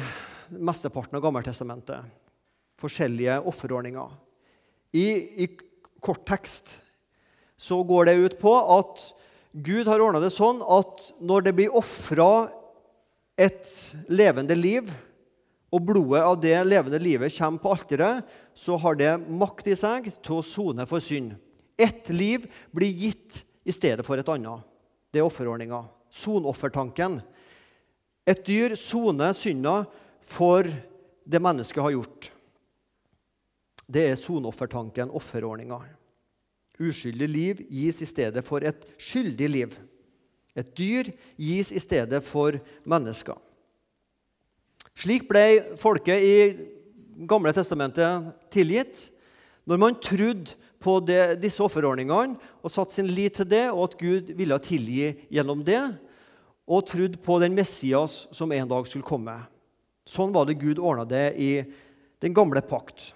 mesteparten 0.51 1.15
av 1.15 1.23
Gammeltestamentet. 1.23 2.03
Forskjellige 2.83 3.37
offerordninger. 3.47 4.11
I, 4.91 5.07
I 5.45 5.47
kort 6.03 6.25
tekst 6.27 6.81
så 7.55 7.79
går 7.87 8.11
det 8.11 8.19
ut 8.19 8.37
på 8.41 8.51
at 8.75 9.07
Gud 9.55 9.87
har 9.87 10.03
ordna 10.03 10.19
det 10.19 10.33
sånn 10.35 10.59
at 10.59 11.13
når 11.23 11.47
det 11.47 11.55
blir 11.55 11.79
ofra 11.79 12.49
et 13.39 13.71
levende 14.11 14.59
liv 14.59 14.91
og 15.73 15.81
blodet 15.87 16.21
av 16.23 16.37
det 16.41 16.55
levende 16.67 16.99
livet 17.01 17.33
kommer 17.35 17.61
på 17.61 17.73
alteret, 17.73 18.27
så 18.53 18.77
har 18.79 18.97
det 18.99 19.11
makt 19.27 19.67
i 19.71 19.77
seg 19.79 20.11
til 20.23 20.39
å 20.39 20.45
sone 20.45 20.85
for 20.89 21.03
synd. 21.03 21.33
Ett 21.75 22.07
liv 22.13 22.45
blir 22.71 22.93
gitt 22.93 23.41
i 23.67 23.73
stedet 23.75 24.05
for 24.05 24.19
et 24.19 24.29
annet. 24.31 24.63
Det 25.11 25.19
er 25.19 25.27
offerordninga. 25.27 25.83
Sonoffertanken. 26.13 27.19
Et 28.25 28.39
dyr 28.47 28.77
soner 28.79 29.35
synda 29.35 29.83
for 30.23 30.69
det 31.25 31.41
mennesket 31.41 31.83
har 31.83 31.93
gjort. 31.97 32.29
Det 33.85 34.07
er 34.09 34.17
sonoffertanken, 34.17 35.11
offerordninga. 35.13 35.81
Uskyldig 36.81 37.27
liv 37.29 37.61
gis 37.69 38.01
i 38.01 38.07
stedet 38.09 38.43
for 38.47 38.65
et 38.65 38.87
skyldig 38.97 39.49
liv. 39.51 39.75
Et 40.55 40.71
dyr 40.77 41.11
gis 41.37 41.71
i 41.75 41.81
stedet 41.83 42.23
for 42.25 42.57
mennesker. 42.87 43.37
Slik 44.95 45.27
ble 45.27 45.75
folket 45.79 46.23
i 46.23 46.35
Gamle 47.27 47.53
testamentet 47.55 48.31
tilgitt. 48.51 49.09
Når 49.63 49.79
man 49.79 49.95
trodde 50.03 50.55
på 50.83 50.97
det, 50.99 51.37
disse 51.39 51.63
offerordningene 51.63 52.35
og 52.59 52.71
satte 52.71 52.97
sin 52.97 53.07
lit 53.07 53.37
til 53.39 53.47
det, 53.49 53.69
og 53.71 53.85
at 53.87 53.95
Gud 53.99 54.33
ville 54.35 54.57
tilgi 54.59 55.13
gjennom 55.31 55.63
det, 55.65 55.79
og 56.67 56.85
trodde 56.89 57.21
på 57.23 57.37
den 57.41 57.55
Messias 57.55 58.25
som 58.35 58.51
en 58.51 58.67
dag 58.67 58.87
skulle 58.89 59.07
komme. 59.07 59.37
Sånn 60.05 60.33
var 60.35 60.45
det 60.45 60.59
Gud 60.59 60.81
ordna 60.81 61.05
det 61.07 61.25
i 61.39 61.51
den 62.21 62.35
gamle 62.35 62.61
pakt. 62.65 63.13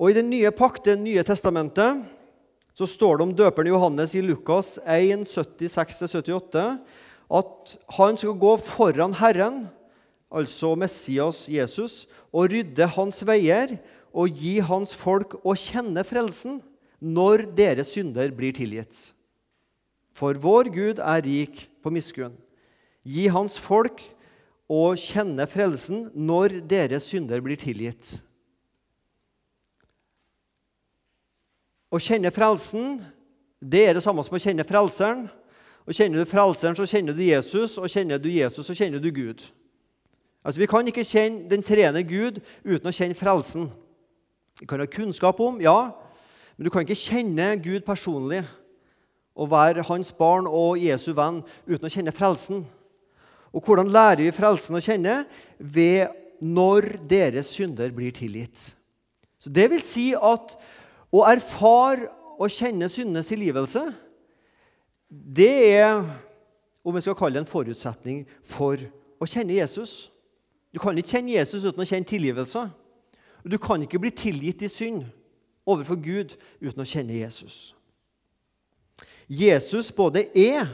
Og 0.00 0.10
I 0.10 0.16
den 0.16 0.30
nye 0.32 0.50
pakt, 0.56 0.86
det 0.88 0.96
nye 1.02 1.24
testamentet, 1.26 2.00
så 2.72 2.88
står 2.88 3.18
det 3.18 3.26
om 3.26 3.36
døperen 3.36 3.70
Johannes 3.74 4.16
i 4.16 4.24
Lukas 4.24 4.78
1, 4.88 5.28
76-78 5.28 6.64
at 7.30 7.76
han 7.94 8.18
skal 8.18 8.34
gå 8.42 8.56
foran 8.58 9.14
Herren, 9.14 9.62
altså 10.30 10.74
Messias 10.78 11.46
Jesus, 11.50 12.04
og 12.34 12.50
rydde 12.50 12.86
hans 12.96 13.22
veier 13.26 13.76
og 14.10 14.34
gi 14.34 14.58
hans 14.62 14.94
folk 14.98 15.38
å 15.46 15.54
kjenne 15.58 16.02
frelsen 16.06 16.58
når 17.00 17.46
deres 17.56 17.94
synder 17.94 18.32
blir 18.34 18.54
tilgitt. 18.54 19.10
For 20.14 20.36
vår 20.36 20.70
Gud 20.74 20.98
er 20.98 21.22
rik 21.24 21.68
på 21.80 21.92
miskunn. 21.94 22.34
Gi 23.06 23.28
hans 23.32 23.56
folk 23.58 24.02
å 24.70 24.92
kjenne 24.98 25.46
frelsen 25.50 26.08
når 26.14 26.60
deres 26.68 27.06
synder 27.10 27.40
blir 27.42 27.58
tilgitt. 27.58 28.18
Å 31.90 31.98
kjenne 31.98 32.30
frelsen, 32.30 33.00
det 33.58 33.82
er 33.88 33.96
det 33.98 34.04
samme 34.04 34.22
som 34.22 34.36
å 34.36 34.42
kjenne 34.42 34.66
frelseren. 34.66 35.24
Og 35.90 35.96
Kjenner 35.98 36.22
du 36.22 36.28
frelseren, 36.30 36.76
så 36.78 36.86
kjenner 36.86 37.16
du 37.18 37.24
Jesus, 37.26 37.74
og 37.74 37.90
kjenner 37.90 38.20
du 38.22 38.28
Jesus, 38.30 38.62
så 38.62 38.74
kjenner 38.78 39.02
du 39.02 39.08
Gud. 39.10 39.42
Altså, 40.44 40.60
Vi 40.60 40.68
kan 40.70 40.86
ikke 40.86 41.02
kjenne 41.02 41.48
den 41.50 41.64
trene 41.66 42.04
Gud 42.06 42.38
uten 42.62 42.86
å 42.86 42.94
kjenne 42.94 43.18
frelsen. 43.18 43.64
Vi 44.60 44.68
kan 44.70 44.78
ha 44.78 44.86
kunnskap 44.86 45.40
om, 45.42 45.58
ja, 45.58 45.90
men 46.54 46.64
du 46.64 46.70
kan 46.70 46.86
ikke 46.86 46.94
kjenne 46.94 47.56
Gud 47.64 47.82
personlig 47.82 48.44
og 49.34 49.50
være 49.50 49.82
hans 49.88 50.12
barn 50.14 50.46
og 50.46 50.78
Jesu 50.78 51.10
venn 51.16 51.40
uten 51.66 51.88
å 51.88 51.90
kjenne 51.90 52.14
frelsen. 52.14 52.62
Og 53.50 53.64
hvordan 53.66 53.90
lærer 53.90 54.22
vi 54.28 54.34
frelsen 54.36 54.78
å 54.78 54.82
kjenne? 54.84 55.24
Ved 55.58 56.12
når 56.38 57.00
deres 57.10 57.50
synder 57.50 57.90
blir 57.90 58.14
tilgitt. 58.14 58.76
Så 59.42 59.50
Det 59.50 59.66
vil 59.72 59.82
si 59.82 60.12
at 60.14 60.54
å 61.10 61.24
erfare 61.26 62.12
og 62.38 62.46
kjenne 62.52 62.86
syndenes 62.86 63.32
tilgivelse, 63.32 63.88
det 65.10 65.54
er 65.74 66.04
om 66.84 66.94
vi 66.94 67.02
skal 67.02 67.16
kalle 67.18 67.36
det 67.36 67.44
en 67.44 67.50
forutsetning 67.50 68.22
for 68.46 68.80
å 69.20 69.28
kjenne 69.28 69.58
Jesus. 69.58 70.08
Du 70.72 70.78
kan 70.80 70.96
ikke 70.96 71.16
kjenne 71.16 71.34
Jesus 71.34 71.66
uten 71.66 71.82
å 71.82 71.88
kjenne 71.88 72.08
tilgivelse. 72.08 72.62
Du 73.44 73.56
kan 73.60 73.82
ikke 73.82 74.00
bli 74.00 74.12
tilgitt 74.14 74.62
i 74.62 74.70
synd 74.70 75.08
overfor 75.68 75.98
Gud 76.00 76.36
uten 76.60 76.82
å 76.82 76.88
kjenne 76.88 77.18
Jesus. 77.18 77.74
Jesus 79.30 79.90
både 79.94 80.26
er 80.36 80.70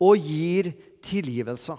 og 0.00 0.16
gir 0.20 0.72
tilgivelser. 1.04 1.78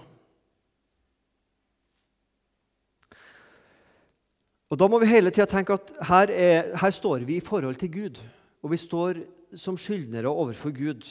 Og 4.70 4.78
Da 4.78 4.86
må 4.86 5.00
vi 5.02 5.10
hele 5.10 5.32
tida 5.34 5.48
tenke 5.50 5.74
at 5.74 5.88
her, 6.06 6.30
er, 6.30 6.76
her, 6.78 6.92
står 6.94 7.24
vi 7.26 7.40
i 7.40 7.42
forhold 7.42 7.74
til 7.80 7.90
Gud. 7.90 8.20
Og 8.62 8.70
vi 8.70 8.78
står 8.78 9.18
som 9.58 9.74
skyldnere 9.74 10.30
overfor 10.30 10.70
Gud. 10.70 11.02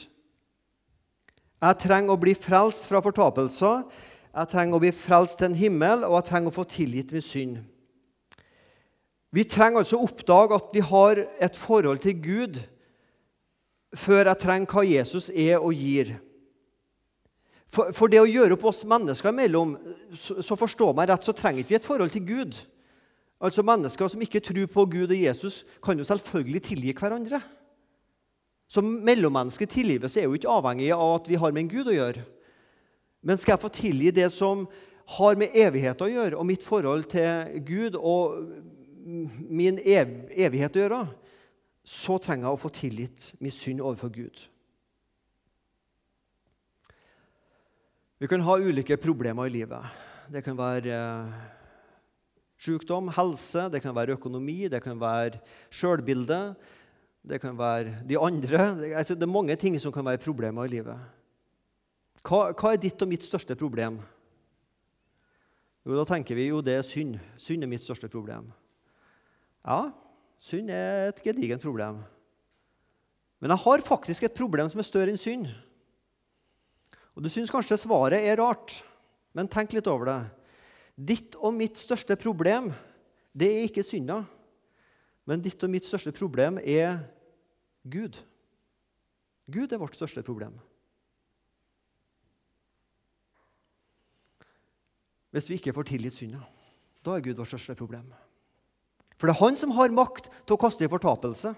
Jeg 1.60 1.76
trenger 1.82 2.14
å 2.14 2.20
bli 2.20 2.32
frelst 2.38 2.86
fra 2.88 3.02
fortapelser. 3.04 3.82
Jeg 4.30 4.50
trenger 4.52 4.78
å 4.78 4.82
bli 4.82 4.92
frelst 4.96 5.40
til 5.40 5.50
en 5.50 5.58
himmel, 5.58 6.06
og 6.08 6.16
jeg 6.16 6.28
trenger 6.30 6.52
å 6.52 6.56
få 6.56 6.64
tilgitt 6.70 7.12
min 7.12 7.24
synd. 7.24 7.60
Vi 9.30 9.44
trenger 9.46 9.82
altså 9.82 9.98
å 9.98 10.08
oppdage 10.08 10.56
at 10.56 10.72
vi 10.74 10.82
har 10.82 11.20
et 11.42 11.58
forhold 11.58 12.00
til 12.02 12.16
Gud 12.22 12.58
før 13.94 14.30
jeg 14.30 14.42
trenger 14.42 14.70
hva 14.70 14.84
Jesus 14.86 15.28
er 15.34 15.58
og 15.58 15.74
gir. 15.74 16.16
For, 17.70 17.92
for 17.94 18.10
det 18.10 18.22
å 18.22 18.26
gjøre 18.26 18.56
opp 18.56 18.66
oss 18.70 18.82
mennesker 18.86 19.30
imellom, 19.30 19.76
så, 20.18 20.40
så 20.42 20.58
forstå 20.58 20.90
meg 20.96 21.10
rett, 21.10 21.26
så 21.26 21.34
trenger 21.36 21.66
vi 21.66 21.78
et 21.78 21.86
forhold 21.86 22.10
til 22.14 22.24
Gud. 22.26 22.58
Altså 23.40 23.62
Mennesker 23.66 24.10
som 24.10 24.22
ikke 24.22 24.42
tror 24.44 24.66
på 24.70 24.86
Gud 24.90 25.12
og 25.12 25.18
Jesus, 25.18 25.62
kan 25.82 25.98
jo 25.98 26.06
selvfølgelig 26.06 26.62
tilgi 26.66 26.94
hverandre. 26.98 27.42
Så 28.70 28.82
mellommenneske 28.84 29.66
tilgivelse 29.66 30.20
er 30.20 30.28
jo 30.28 30.36
ikke 30.38 30.52
avhengig 30.52 30.92
av 30.94 31.16
at 31.16 31.30
vi 31.30 31.38
har 31.42 31.54
med 31.54 31.64
en 31.64 31.72
Gud 31.72 31.90
å 31.90 31.96
gjøre. 31.96 32.22
Men 33.26 33.40
skal 33.40 33.56
jeg 33.56 33.64
få 33.64 33.72
tilgi 33.74 34.12
det 34.14 34.28
som 34.32 34.68
har 35.16 35.38
med 35.38 35.56
evighet 35.58 36.02
å 36.04 36.08
gjøre, 36.08 36.38
og 36.38 36.46
mitt 36.46 36.62
forhold 36.62 37.08
til 37.10 37.58
Gud 37.66 37.98
og 37.98 38.38
min 39.50 39.80
ev 39.82 40.30
evighet 40.30 40.76
å 40.76 40.84
gjøre, 40.84 41.02
så 41.82 42.20
trenger 42.22 42.46
jeg 42.46 42.54
å 42.54 42.60
få 42.60 42.70
tilgitt 42.76 43.30
min 43.42 43.54
synd 43.54 43.82
overfor 43.82 44.12
Gud. 44.14 44.44
Vi 48.20 48.28
kan 48.30 48.44
ha 48.44 48.58
ulike 48.60 49.00
problemer 49.00 49.48
i 49.48 49.54
livet. 49.54 50.02
Det 50.30 50.44
kan 50.44 50.54
være 50.58 50.92
eh, 50.94 51.38
Sykdom, 52.60 53.08
helse, 53.16 53.70
det 53.72 53.80
kan 53.80 53.94
være 53.96 54.18
økonomi, 54.18 54.68
det 54.68 54.82
kan 54.84 54.98
være 55.00 55.40
sjølbilde, 55.72 56.52
det 57.22 57.40
kan 57.40 57.58
være 57.58 58.00
de 58.08 58.18
andre. 58.18 58.60
Altså, 58.96 59.14
det 59.14 59.22
er 59.22 59.32
mange 59.32 59.56
ting 59.56 59.76
som 59.80 59.92
kan 59.92 60.04
være 60.04 60.22
problemer 60.22 60.64
i 60.64 60.72
livet. 60.72 60.96
Hva, 62.24 62.50
hva, 62.52 62.72
er 62.72 62.80
ditt 62.80 63.00
og 63.02 63.08
mitt 63.08 63.24
største 63.24 63.56
problem? 63.56 64.00
Jo, 65.84 65.96
Da 65.96 66.04
tenker 66.08 66.36
vi 66.36 66.48
jo 66.48 66.60
det 66.60 66.78
er 66.78 66.86
synd. 66.86 67.18
Synd 67.36 67.64
er 67.64 67.70
mitt 67.70 67.84
største 67.84 68.08
problem. 68.08 68.50
Ja, 69.64 69.90
synd 70.40 70.70
er 70.70 71.08
et 71.10 71.22
gedigent 71.24 71.62
problem. 71.62 72.02
Men 73.40 73.50
jeg 73.50 73.64
har 73.64 73.80
faktisk 73.84 74.24
et 74.24 74.36
problem 74.36 74.68
som 74.68 74.80
er 74.80 74.88
større 74.88 75.12
enn 75.12 75.20
synd. 75.20 75.48
Og 77.16 77.22
Du 77.24 77.28
syns 77.28 77.52
kanskje 77.52 77.80
svaret 77.80 78.20
er 78.20 78.36
rart, 78.40 78.82
men 79.34 79.48
tenk 79.48 79.72
litt 79.72 79.88
over 79.88 80.06
det. 80.08 80.20
Ditt 80.96 81.36
og 81.36 81.54
mitt 81.56 81.76
største 81.80 82.16
problem, 82.16 82.70
det 83.32 83.48
er 83.48 83.68
ikke 83.68 83.84
synda. 83.84 84.24
Men 85.30 85.44
ditt 85.44 85.62
og 85.62 85.70
mitt 85.70 85.86
største 85.86 86.10
problem 86.14 86.58
er 86.58 87.04
Gud. 87.86 88.18
Gud 89.50 89.70
er 89.70 89.78
vårt 89.78 89.94
største 89.94 90.24
problem. 90.26 90.56
Hvis 95.30 95.46
vi 95.46 95.60
ikke 95.60 95.74
får 95.76 95.86
tilgitt 95.92 96.18
synda, 96.18 96.42
da 97.06 97.14
er 97.14 97.22
Gud 97.22 97.38
vårt 97.38 97.52
største 97.52 97.76
problem. 97.78 98.08
For 99.14 99.30
det 99.30 99.36
er 99.36 99.44
Han 99.44 99.58
som 99.60 99.74
har 99.76 99.94
makt 99.94 100.32
til 100.48 100.56
å 100.56 100.60
kaste 100.60 100.82
i 100.82 100.90
fortapelse. 100.90 101.52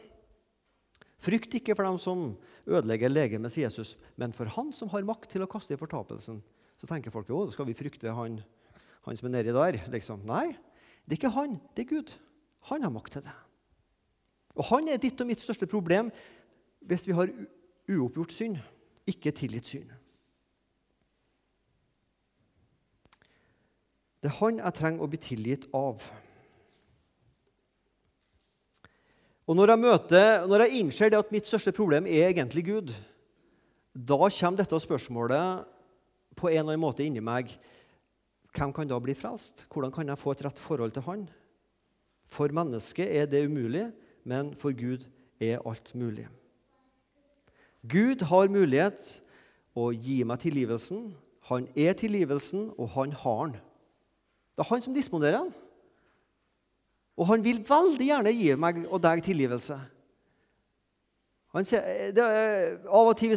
Frykt 1.23 1.55
ikke 1.57 1.77
for 1.79 1.87
dem 1.87 1.97
som 2.03 2.25
ødelegger 2.67 3.09
legemet, 3.09 3.55
sier 3.55 3.71
Jesus, 3.71 3.95
men 4.21 4.35
for 4.37 4.51
Han 4.53 4.73
som 4.77 4.91
har 4.93 5.07
makt 5.07 5.31
til 5.33 5.45
å 5.45 5.49
kaste 5.49 5.73
i 5.73 5.81
fortapelsen. 5.81 6.43
Så 6.77 6.89
tenker 6.91 7.15
folk 7.15 7.31
jo, 7.31 7.47
skal 7.55 7.69
vi 7.69 7.79
frykte 7.79 8.13
han 8.13 8.43
han 9.07 9.19
som 9.19 9.29
er 9.29 9.39
nedi 9.39 9.55
der. 9.55 9.81
liksom. 9.91 10.27
Nei, 10.27 10.53
det 11.07 11.17
er 11.17 11.21
ikke 11.21 11.35
han. 11.35 11.57
Det 11.75 11.87
er 11.87 11.95
Gud. 11.97 12.13
Han 12.71 12.85
har 12.85 12.93
makt 12.95 13.17
til 13.17 13.25
det. 13.25 13.35
Og 14.59 14.69
han 14.69 14.89
er 14.89 15.01
ditt 15.01 15.21
og 15.21 15.29
mitt 15.29 15.41
største 15.43 15.69
problem 15.71 16.11
hvis 16.83 17.07
vi 17.07 17.15
har 17.17 17.31
uoppgjort 17.93 18.35
synd, 18.35 18.59
ikke 19.09 19.33
tilgitt 19.35 19.69
synd. 19.71 19.91
Det 24.23 24.31
er 24.31 24.39
han 24.39 24.61
jeg 24.61 24.77
trenger 24.79 25.03
å 25.03 25.11
bli 25.11 25.19
tilgitt 25.19 25.67
av. 25.75 26.03
Og 29.51 29.57
Når 29.59 29.73
jeg 29.73 29.83
møter, 29.83 30.47
når 30.47 30.63
jeg 30.63 30.79
innser 30.81 31.11
det 31.11 31.19
at 31.19 31.33
mitt 31.35 31.49
største 31.49 31.73
problem 31.75 32.07
er 32.07 32.29
egentlig 32.29 32.63
Gud, 32.69 32.93
da 33.93 34.17
kommer 34.31 34.63
dette 34.63 34.79
spørsmålet 34.81 35.65
på 36.39 36.49
en 36.49 36.63
eller 36.63 36.77
annen 36.77 36.85
måte 36.85 37.05
inni 37.05 37.21
meg 37.21 37.51
hvem 38.53 38.73
kan 38.73 38.89
da 38.89 38.99
bli 39.01 39.15
frelst? 39.17 39.67
Hvordan 39.73 39.93
kan 39.93 40.09
jeg 40.09 40.21
få 40.21 40.33
et 40.33 40.45
rett 40.47 40.61
forhold 40.61 40.95
til 40.95 41.05
Han? 41.09 41.27
For 42.29 42.53
mennesket 42.53 43.09
er 43.11 43.27
det 43.27 43.47
umulig, 43.49 43.91
men 44.25 44.55
for 44.59 44.75
Gud 44.77 45.07
er 45.41 45.63
alt 45.67 45.95
mulig. 45.95 46.29
Gud 47.89 48.23
har 48.31 48.53
mulighet 48.53 49.17
å 49.75 49.91
gi 49.91 50.23
meg 50.29 50.43
tilgivelsen. 50.45 51.09
Han 51.51 51.67
er 51.75 51.97
tilgivelsen, 51.99 52.71
og 52.79 52.93
han 52.95 53.13
har 53.25 53.43
den. 53.51 53.57
Det 54.53 54.63
er 54.63 54.69
han 54.69 54.85
som 54.85 54.95
disponerer 54.95 55.41
den. 55.41 55.51
Og 57.17 57.27
han 57.29 57.43
vil 57.45 57.61
veldig 57.67 58.07
gjerne 58.07 58.33
gi 58.37 58.55
meg 58.57 58.85
og 58.89 59.03
deg 59.03 59.25
tilgivelse. 59.25 59.79
Sier, 61.53 61.83
eh, 61.85 62.15
er, 62.17 62.79
av, 62.89 63.11
og 63.11 63.17
til, 63.19 63.35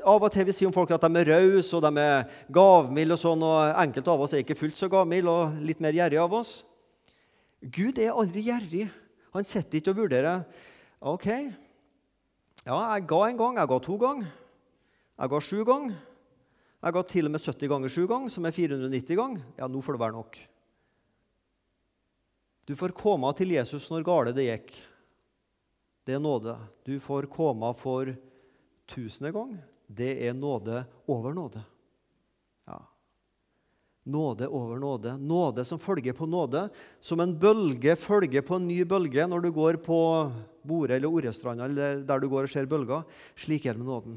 av 0.00 0.22
og 0.24 0.30
til 0.32 0.46
vi 0.48 0.54
sier 0.56 0.70
om 0.70 0.72
folk 0.72 0.94
at 0.94 1.02
de 1.04 1.20
er 1.20 1.28
rause 1.28 1.76
og 1.76 1.82
de 1.84 2.00
er 2.00 2.30
gavmilde. 2.48 3.12
og 3.12 3.20
sånn, 3.20 3.42
og 3.44 3.74
Enkelte 3.82 4.14
av 4.14 4.22
oss 4.24 4.32
er 4.32 4.40
ikke 4.40 4.56
fullt 4.56 4.78
så 4.78 4.88
gavmilde 4.88 5.28
og 5.28 5.58
litt 5.60 5.82
mer 5.84 5.92
gjerrige 5.92 6.22
av 6.22 6.32
oss. 6.32 6.62
Gud 7.60 7.98
er 8.00 8.16
aldri 8.16 8.46
gjerrig. 8.46 8.88
Han 9.34 9.46
sitter 9.48 9.80
ikke 9.80 9.94
og 9.94 10.02
vurderer. 10.02 10.44
OK, 11.00 11.26
ja, 11.28 12.76
jeg 12.76 13.06
ga 13.08 13.22
en 13.28 13.40
gang, 13.40 13.58
jeg 13.60 13.70
ga 13.70 13.78
to 13.84 13.96
ganger, 14.00 14.30
jeg 15.18 15.32
ga 15.34 15.40
sju 15.40 15.64
ganger. 15.68 15.96
Jeg 16.78 16.94
ga 16.94 17.00
til 17.10 17.26
og 17.26 17.32
med 17.34 17.42
70 17.42 17.70
ganger 17.72 17.90
sju 17.90 18.04
ganger, 18.06 18.30
som 18.30 18.44
er 18.46 18.54
490 18.54 19.18
ganger. 19.18 19.46
Ja, 19.58 19.66
nå 19.66 19.80
får 19.82 19.96
det 19.96 20.02
være 20.04 20.14
nok. 20.14 20.36
Du 22.70 22.76
får 22.78 22.94
komme 22.94 23.32
til 23.34 23.50
Jesus 23.56 23.88
når 23.90 24.06
gale 24.06 24.34
det 24.36 24.46
gikk 24.46 24.76
det 26.08 26.14
er 26.16 26.22
nåde. 26.24 26.54
Du 26.88 26.94
får 27.04 27.26
komme 27.28 27.68
for 27.76 28.08
tusende 28.88 29.28
gang. 29.28 29.58
Det 29.84 30.14
er 30.24 30.32
nåde 30.32 30.86
over 31.04 31.34
nåde. 31.36 31.60
Nåde 34.08 34.48
over 34.48 34.78
nåde. 34.80 35.16
Nåde 35.20 35.64
som 35.68 35.78
følger 35.78 36.16
på 36.16 36.26
nåde. 36.26 36.68
Som 37.00 37.20
en 37.20 37.34
bølge 37.38 37.96
følger 37.96 38.42
på 38.42 38.56
en 38.56 38.68
ny 38.68 38.80
bølge 38.88 39.26
når 39.28 39.44
du 39.44 39.50
går 39.52 39.80
på 39.84 39.98
Bore 40.64 40.96
eller 40.96 41.12
Orestranda 41.12 41.66
eller 41.68 42.00
der 42.08 42.22
du 42.22 42.28
går 42.32 42.48
og 42.48 42.52
ser 42.52 42.68
bølger. 42.68 43.04
Slik 43.36 43.66
er 43.66 43.76
det 43.76 43.82
med 43.82 43.90
nåden. 43.92 44.16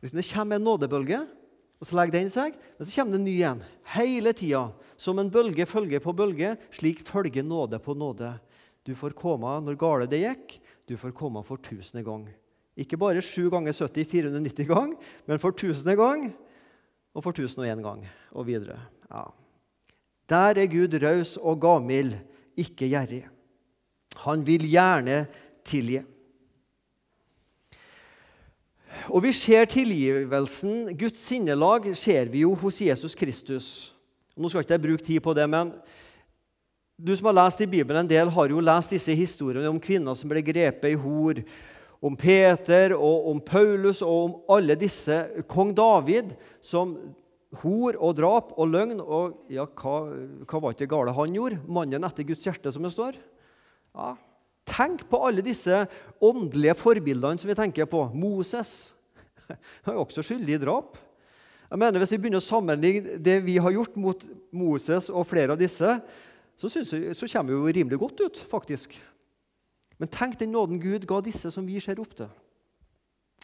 Hvis 0.00 0.12
det 0.12 0.26
kommer 0.28 0.56
en 0.56 0.64
nådebølge, 0.64 1.22
og 1.80 1.88
så 1.88 1.96
legger 1.96 2.18
den 2.18 2.28
seg, 2.32 2.52
men 2.76 2.86
så 2.86 3.00
kommer 3.00 3.16
det 3.16 3.20
en 3.20 3.24
ny 3.24 3.34
igjen. 3.38 3.64
Hele 3.96 4.32
tida. 4.36 4.66
Som 5.00 5.18
en 5.20 5.32
bølge 5.32 5.64
følger 5.68 6.04
på 6.04 6.12
bølge. 6.12 6.54
Slik 6.76 7.00
følger 7.08 7.44
nåde 7.44 7.80
på 7.80 7.96
nåde. 7.96 8.34
Du 8.84 8.92
får 8.96 9.16
komme 9.16 9.56
når 9.64 9.80
gale 9.80 10.08
det 10.08 10.20
gikk, 10.20 10.54
du 10.88 10.96
får 11.00 11.16
komme 11.16 11.40
for 11.44 11.60
tusende 11.60 12.04
gang. 12.04 12.28
Ikke 12.80 12.96
bare 13.00 13.20
7 13.24 13.48
ganger 13.52 13.72
70, 13.76 14.04
490 14.08 14.68
gang, 14.68 14.94
men 15.28 15.40
for 15.40 15.52
tusende 15.56 15.96
gang 15.96 16.30
og 17.14 17.24
for 17.24 17.34
1001 17.34 17.82
gang 17.84 18.04
og 18.32 18.46
videre. 18.46 18.78
Ja. 19.10 19.26
Der 20.30 20.62
er 20.62 20.70
Gud 20.70 20.94
raus 21.02 21.36
og 21.36 21.60
gavmild, 21.60 22.14
ikke 22.56 22.88
gjerrig. 22.88 23.24
Han 24.24 24.46
vil 24.46 24.66
gjerne 24.70 25.24
tilgi. 25.64 26.02
Og 29.10 29.22
vi 29.24 29.32
ser 29.32 29.64
tilgivelsen, 29.70 30.96
Guds 30.98 31.22
sinnelag, 31.24 31.88
ser 31.96 32.30
vi 32.30 32.44
jo 32.44 32.54
hos 32.54 32.80
Jesus 32.82 33.14
Kristus. 33.14 33.94
Nå 34.36 34.48
skal 34.48 34.64
ikke 34.64 34.76
jeg 34.76 34.82
bruke 34.82 35.04
tid 35.04 35.20
på 35.24 35.34
det, 35.34 35.46
men 35.50 35.72
du 37.00 37.14
som 37.16 37.30
har 37.30 37.38
lest 37.38 37.62
i 37.64 37.70
Bibelen 37.70 38.04
en 38.04 38.10
del, 38.10 38.30
har 38.30 38.52
jo 38.52 38.62
lest 38.62 38.92
disse 38.94 39.14
historiene 39.16 39.70
om 39.70 39.80
kvinner 39.82 40.14
som 40.18 40.30
ble 40.30 40.42
grepet 40.44 40.94
i 40.94 40.98
hor, 41.00 41.40
om 42.00 42.16
Peter 42.16 42.94
og 42.96 43.28
om 43.30 43.40
Paulus 43.44 44.00
og 44.04 44.16
om 44.24 44.36
alle 44.56 44.76
disse 44.80 45.16
kong 45.50 45.74
David 45.76 46.32
som 46.64 46.96
hor 47.60 47.98
og 47.98 48.16
drap 48.16 48.54
og 48.56 48.70
løgn. 48.72 49.02
Og 49.02 49.52
ja, 49.52 49.66
hva, 49.66 49.98
hva 50.46 50.62
var 50.62 50.74
ikke 50.74 50.86
det 50.86 50.94
gale 50.94 51.14
han 51.16 51.36
gjorde? 51.36 51.60
Mannen 51.68 52.08
etter 52.08 52.26
Guds 52.28 52.48
hjerte, 52.48 52.72
som 52.72 52.86
det 52.86 52.94
står. 52.94 53.20
Ja, 53.96 54.14
Tenk 54.70 55.02
på 55.10 55.18
alle 55.26 55.42
disse 55.42 55.84
åndelige 56.22 56.76
forbildene 56.78 57.40
som 57.40 57.50
vi 57.50 57.58
tenker 57.58 57.88
på. 57.90 58.04
Moses 58.14 58.92
han 59.84 59.94
er 59.94 60.00
også 60.00 60.22
skyldig 60.24 60.58
i 60.58 60.62
drap. 60.62 60.98
Jeg 61.70 61.78
mener 61.78 62.02
Hvis 62.02 62.14
vi 62.14 62.20
begynner 62.22 62.42
å 62.42 62.44
sammenligne 62.44 63.18
det 63.22 63.38
vi 63.46 63.56
har 63.62 63.74
gjort 63.74 63.96
mot 63.98 64.24
Moses 64.54 65.08
og 65.10 65.26
flere 65.30 65.54
av 65.54 65.60
disse, 65.60 65.96
så, 66.60 66.68
jeg, 66.68 67.14
så 67.16 67.28
kommer 67.30 67.54
vi 67.54 67.58
jo 67.58 67.74
rimelig 67.78 67.98
godt 68.02 68.20
ut, 68.20 68.40
faktisk. 68.50 68.98
Men 70.00 70.08
tenk 70.08 70.38
den 70.40 70.54
nåden 70.56 70.80
Gud 70.80 71.04
ga 71.06 71.20
disse 71.20 71.50
som 71.52 71.66
vi 71.68 71.80
ser 71.82 72.00
opp 72.00 72.14
til. 72.16 72.30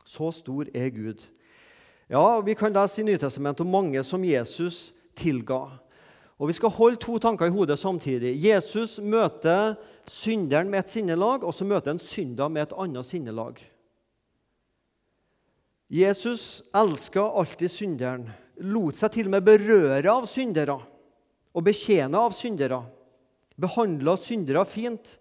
Så 0.06 0.30
stor 0.32 0.70
er 0.72 0.88
Gud. 0.94 1.20
Ja, 2.08 2.40
Vi 2.40 2.54
kan 2.54 2.72
lese 2.72 3.02
i 3.02 3.04
Nytestamentet 3.04 3.60
om 3.60 3.72
mange 3.72 4.02
som 4.04 4.24
Jesus 4.24 4.94
tilga. 5.14 5.78
Og 6.38 6.48
Vi 6.48 6.52
skal 6.52 6.70
holde 6.70 6.96
to 6.96 7.18
tanker 7.18 7.46
i 7.46 7.52
hodet 7.52 7.78
samtidig. 7.78 8.36
Jesus 8.40 8.98
møter 9.00 9.76
synderen 10.06 10.70
med 10.70 10.78
et 10.78 10.90
sinnelag, 10.90 11.44
og 11.44 11.54
så 11.54 11.64
møter 11.64 11.90
han 11.90 11.98
synder 11.98 12.48
med 12.48 12.62
et 12.62 12.76
annet 12.78 13.04
sinnelag. 13.04 13.60
Jesus 15.90 16.62
elska 16.74 17.20
alltid 17.20 17.70
synderen, 17.70 18.30
lot 18.58 18.96
seg 18.96 19.12
til 19.12 19.28
og 19.28 19.36
med 19.36 19.44
berøre 19.46 20.10
av 20.10 20.26
syndere 20.26 20.80
og 21.54 21.64
betjene 21.64 22.18
av 22.18 22.34
syndere. 22.34 22.82
Behandla 23.56 24.16
syndere 24.20 24.64
fint. 24.68 25.18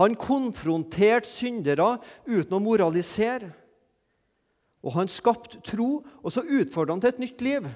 Han 0.00 0.16
konfronterte 0.18 1.28
syndere 1.28 1.98
uten 2.26 2.56
å 2.56 2.62
moralisere. 2.62 3.52
Og 4.84 4.92
han 4.98 5.08
skapte 5.08 5.62
tro, 5.64 6.02
og 6.20 6.32
så 6.32 6.42
utfordret 6.42 6.92
han 6.92 7.02
til 7.04 7.14
et 7.14 7.22
nytt 7.22 7.44
liv. 7.44 7.68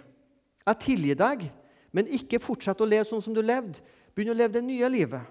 Jeg 0.67 0.83
tilgir 0.83 1.17
deg, 1.17 1.47
men 1.97 2.11
ikke 2.13 2.43
fortsett 2.43 2.83
å 2.85 2.89
leve 2.89 3.07
sånn 3.09 3.25
som 3.25 3.37
du 3.37 3.41
levde. 3.41 3.81
Begynn 4.13 4.35
å 4.35 4.37
leve 4.37 4.59
det 4.59 4.65
nye 4.67 4.91
livet. 4.93 5.23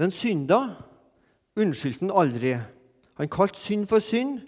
Men 0.00 0.14
synda 0.14 0.62
unnskyldte 1.58 2.06
han 2.06 2.14
aldri. 2.16 2.54
Han 3.20 3.28
kalte 3.28 3.60
synd 3.60 3.90
for 3.90 4.00
synd, 4.00 4.40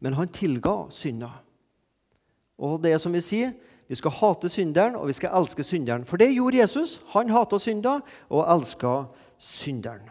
men 0.00 0.16
han 0.16 0.32
tilga 0.32 0.86
synda. 0.94 1.30
Og 2.56 2.80
det 2.82 2.94
er 2.94 3.02
som 3.02 3.12
vi 3.12 3.20
sier, 3.24 3.52
vi 3.86 3.94
skal 3.94 4.14
hate 4.18 4.50
synderen, 4.50 4.96
og 4.98 5.06
vi 5.06 5.14
skal 5.14 5.34
elske 5.38 5.64
synderen. 5.64 6.04
For 6.06 6.18
det 6.18 6.32
gjorde 6.34 6.58
Jesus. 6.58 6.98
Han 7.14 7.30
hata 7.30 7.58
synda 7.62 8.00
og 8.28 8.46
elska 8.50 8.94
synderen. 9.38 10.08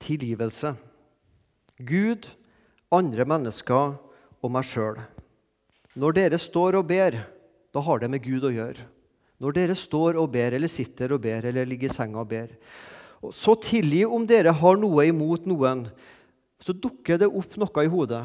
Tilgivelse. 0.00 0.74
Gud, 1.76 2.26
andre 2.92 3.26
mennesker 3.28 3.98
og 4.40 4.52
meg 4.52 4.64
sjøl. 4.64 4.96
Når 6.00 6.16
dere 6.16 6.40
står 6.40 6.78
og 6.80 6.88
ber, 6.88 7.18
da 7.74 7.82
har 7.84 8.00
det 8.00 8.08
med 8.10 8.24
Gud 8.24 8.46
å 8.48 8.54
gjøre. 8.54 8.86
Når 9.40 9.56
dere 9.56 9.76
står 9.76 10.16
og 10.20 10.32
ber, 10.32 10.56
eller 10.56 10.68
sitter 10.72 11.12
og 11.16 11.22
ber, 11.24 11.44
eller 11.48 11.68
ligger 11.68 11.88
i 11.88 11.92
senga 11.92 12.20
og 12.20 12.28
ber. 12.32 12.52
Så 13.36 13.54
tilgi 13.60 14.06
om 14.08 14.24
dere 14.28 14.52
har 14.56 14.80
noe 14.80 15.04
imot 15.08 15.44
noen. 15.48 15.86
Så 16.60 16.72
dukker 16.76 17.20
det 17.20 17.28
opp 17.28 17.56
noe 17.60 17.84
i 17.84 17.92
hodet. 17.92 18.24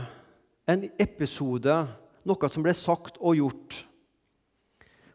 En 0.67 0.87
episode, 1.01 1.75
noe 2.25 2.49
som 2.51 2.65
ble 2.65 2.73
sagt 2.77 3.19
og 3.21 3.37
gjort. 3.37 3.81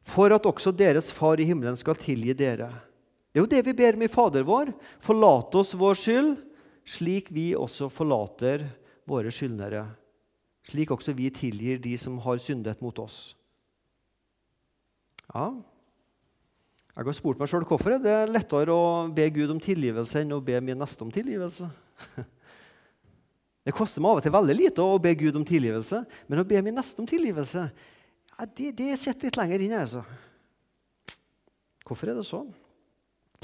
For 0.06 0.32
at 0.34 0.46
også 0.46 0.72
deres 0.74 1.10
Far 1.14 1.40
i 1.42 1.46
himmelen 1.48 1.78
skal 1.78 1.98
tilgi 1.98 2.34
dere. 2.34 2.70
Det 3.30 3.38
er 3.38 3.44
jo 3.44 3.50
det 3.50 3.64
vi 3.66 3.76
ber 3.78 3.98
om 3.98 4.04
i 4.06 4.10
Fader 4.10 4.46
vår. 4.46 4.72
Forlat 5.02 5.54
oss 5.58 5.76
vår 5.78 5.98
skyld, 5.98 6.34
slik 6.86 7.30
vi 7.34 7.52
også 7.58 7.90
forlater 7.92 8.66
våre 9.10 9.30
skyldnere 9.34 9.84
slik 10.70 10.92
også 10.94 11.14
vi 11.16 11.30
tilgir 11.34 11.80
de 11.82 11.96
som 11.98 12.18
har 12.22 12.40
syndet 12.42 12.82
mot 12.84 12.96
oss. 13.02 13.34
Ja, 15.30 15.52
jeg 16.90 17.06
har 17.06 17.16
spurt 17.16 17.38
meg 17.40 17.48
sjøl 17.48 17.64
hvorfor 17.64 17.94
er 17.94 18.02
det 18.02 18.16
lettere 18.28 18.74
å 18.74 19.06
be 19.14 19.28
Gud 19.32 19.52
om 19.54 19.60
tilgivelse 19.62 20.20
enn 20.20 20.34
å 20.34 20.42
be 20.44 20.58
min 20.60 20.78
neste 20.80 21.06
om 21.06 21.12
tilgivelse. 21.14 21.70
Det 23.66 23.74
koster 23.76 24.00
meg 24.02 24.14
av 24.14 24.20
og 24.20 24.24
til 24.24 24.34
veldig 24.34 24.56
lite 24.56 24.84
å 24.84 25.00
be 25.02 25.12
Gud 25.20 25.36
om 25.36 25.44
tilgivelse, 25.46 26.02
men 26.28 26.40
å 26.40 26.46
be 26.48 26.62
min 26.64 26.78
neste 26.80 27.02
om 27.02 27.08
tilgivelse 27.08 27.68
ja, 28.40 28.46
det, 28.56 28.70
det 28.78 28.94
sitter 28.96 29.28
litt 29.28 29.36
lenger 29.36 29.60
inne. 29.60 29.82
Altså. 29.84 30.00
Hvorfor 31.84 32.08
er 32.08 32.16
det 32.16 32.24
sånn? 32.24 32.48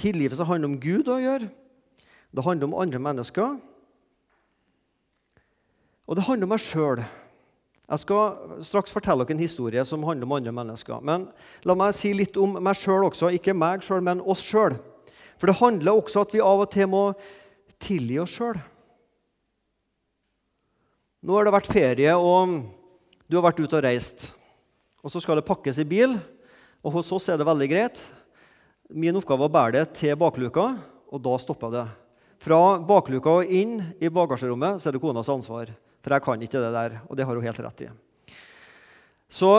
Tilgivelse 0.01 0.47
handler 0.49 0.71
om 0.71 0.79
Gud 0.81 1.11
å 1.13 1.19
gjøre. 1.21 1.51
Det 2.33 2.45
handler 2.45 2.71
om 2.71 2.77
andre 2.81 3.01
mennesker. 3.05 3.59
Og 6.07 6.17
det 6.17 6.25
handler 6.25 6.49
om 6.49 6.55
meg 6.55 6.63
sjøl. 6.65 7.03
Jeg 7.87 8.03
skal 8.03 8.63
straks 8.67 8.95
fortelle 8.95 9.27
dere 9.27 9.37
en 9.37 9.45
historie 9.45 9.85
som 9.87 10.05
handler 10.09 10.27
om 10.27 10.35
andre 10.39 10.55
mennesker. 10.57 11.05
Men 11.05 11.29
la 11.69 11.77
meg 11.77 11.93
si 11.99 12.15
litt 12.17 12.39
om 12.41 12.57
meg 12.57 12.79
sjøl 12.81 13.05
også. 13.11 13.35
Ikke 13.37 13.53
meg 13.53 13.85
sjøl, 13.85 14.01
men 14.07 14.25
oss 14.25 14.45
sjøl. 14.49 14.79
For 15.37 15.51
det 15.51 15.59
handler 15.61 16.01
også 16.01 16.23
om 16.23 16.27
at 16.27 16.35
vi 16.35 16.43
av 16.43 16.65
og 16.65 16.73
til 16.73 16.89
må 16.89 17.05
tilgi 17.85 18.17
oss 18.25 18.39
sjøl. 18.39 18.57
Nå 21.27 21.35
har 21.35 21.43
det 21.43 21.57
vært 21.57 21.67
ferie, 21.67 22.13
og 22.15 22.61
du 23.27 23.35
har 23.35 23.43
vært 23.49 23.59
ute 23.59 23.75
og 23.75 23.83
reist. 23.83 24.29
Og 25.03 25.11
så 25.11 25.19
skal 25.19 25.41
det 25.41 25.49
pakkes 25.49 25.81
i 25.83 25.85
bil, 25.89 26.13
og 26.87 26.93
hos 26.95 27.09
oss 27.17 27.25
er 27.33 27.41
det 27.41 27.47
veldig 27.49 27.67
greit. 27.73 27.99
Min 28.95 29.19
oppgave 29.19 29.43
var 29.43 29.51
å 29.51 29.55
bære 29.57 29.75
det 29.75 29.97
til 29.99 30.15
bakluka, 30.21 30.69
og 31.11 31.25
da 31.25 31.33
stopper 31.43 31.73
det. 31.75 31.83
Fra 32.47 32.61
bakluka 32.79 33.41
og 33.41 33.51
inn 33.51 33.81
i 33.99 34.07
bagasjerommet 34.07 34.79
så 34.79 34.87
er 34.87 34.95
det 34.95 35.01
konas 35.03 35.33
ansvar. 35.33 35.73
For 35.99 36.15
jeg 36.15 36.25
kan 36.29 36.47
ikke 36.47 36.63
det 36.63 36.71
der, 36.77 36.95
og 37.09 37.19
det 37.19 37.27
har 37.27 37.41
hun 37.41 37.49
helt 37.49 37.61
rett 37.67 37.83
i. 37.89 37.91
Så, 39.27 39.51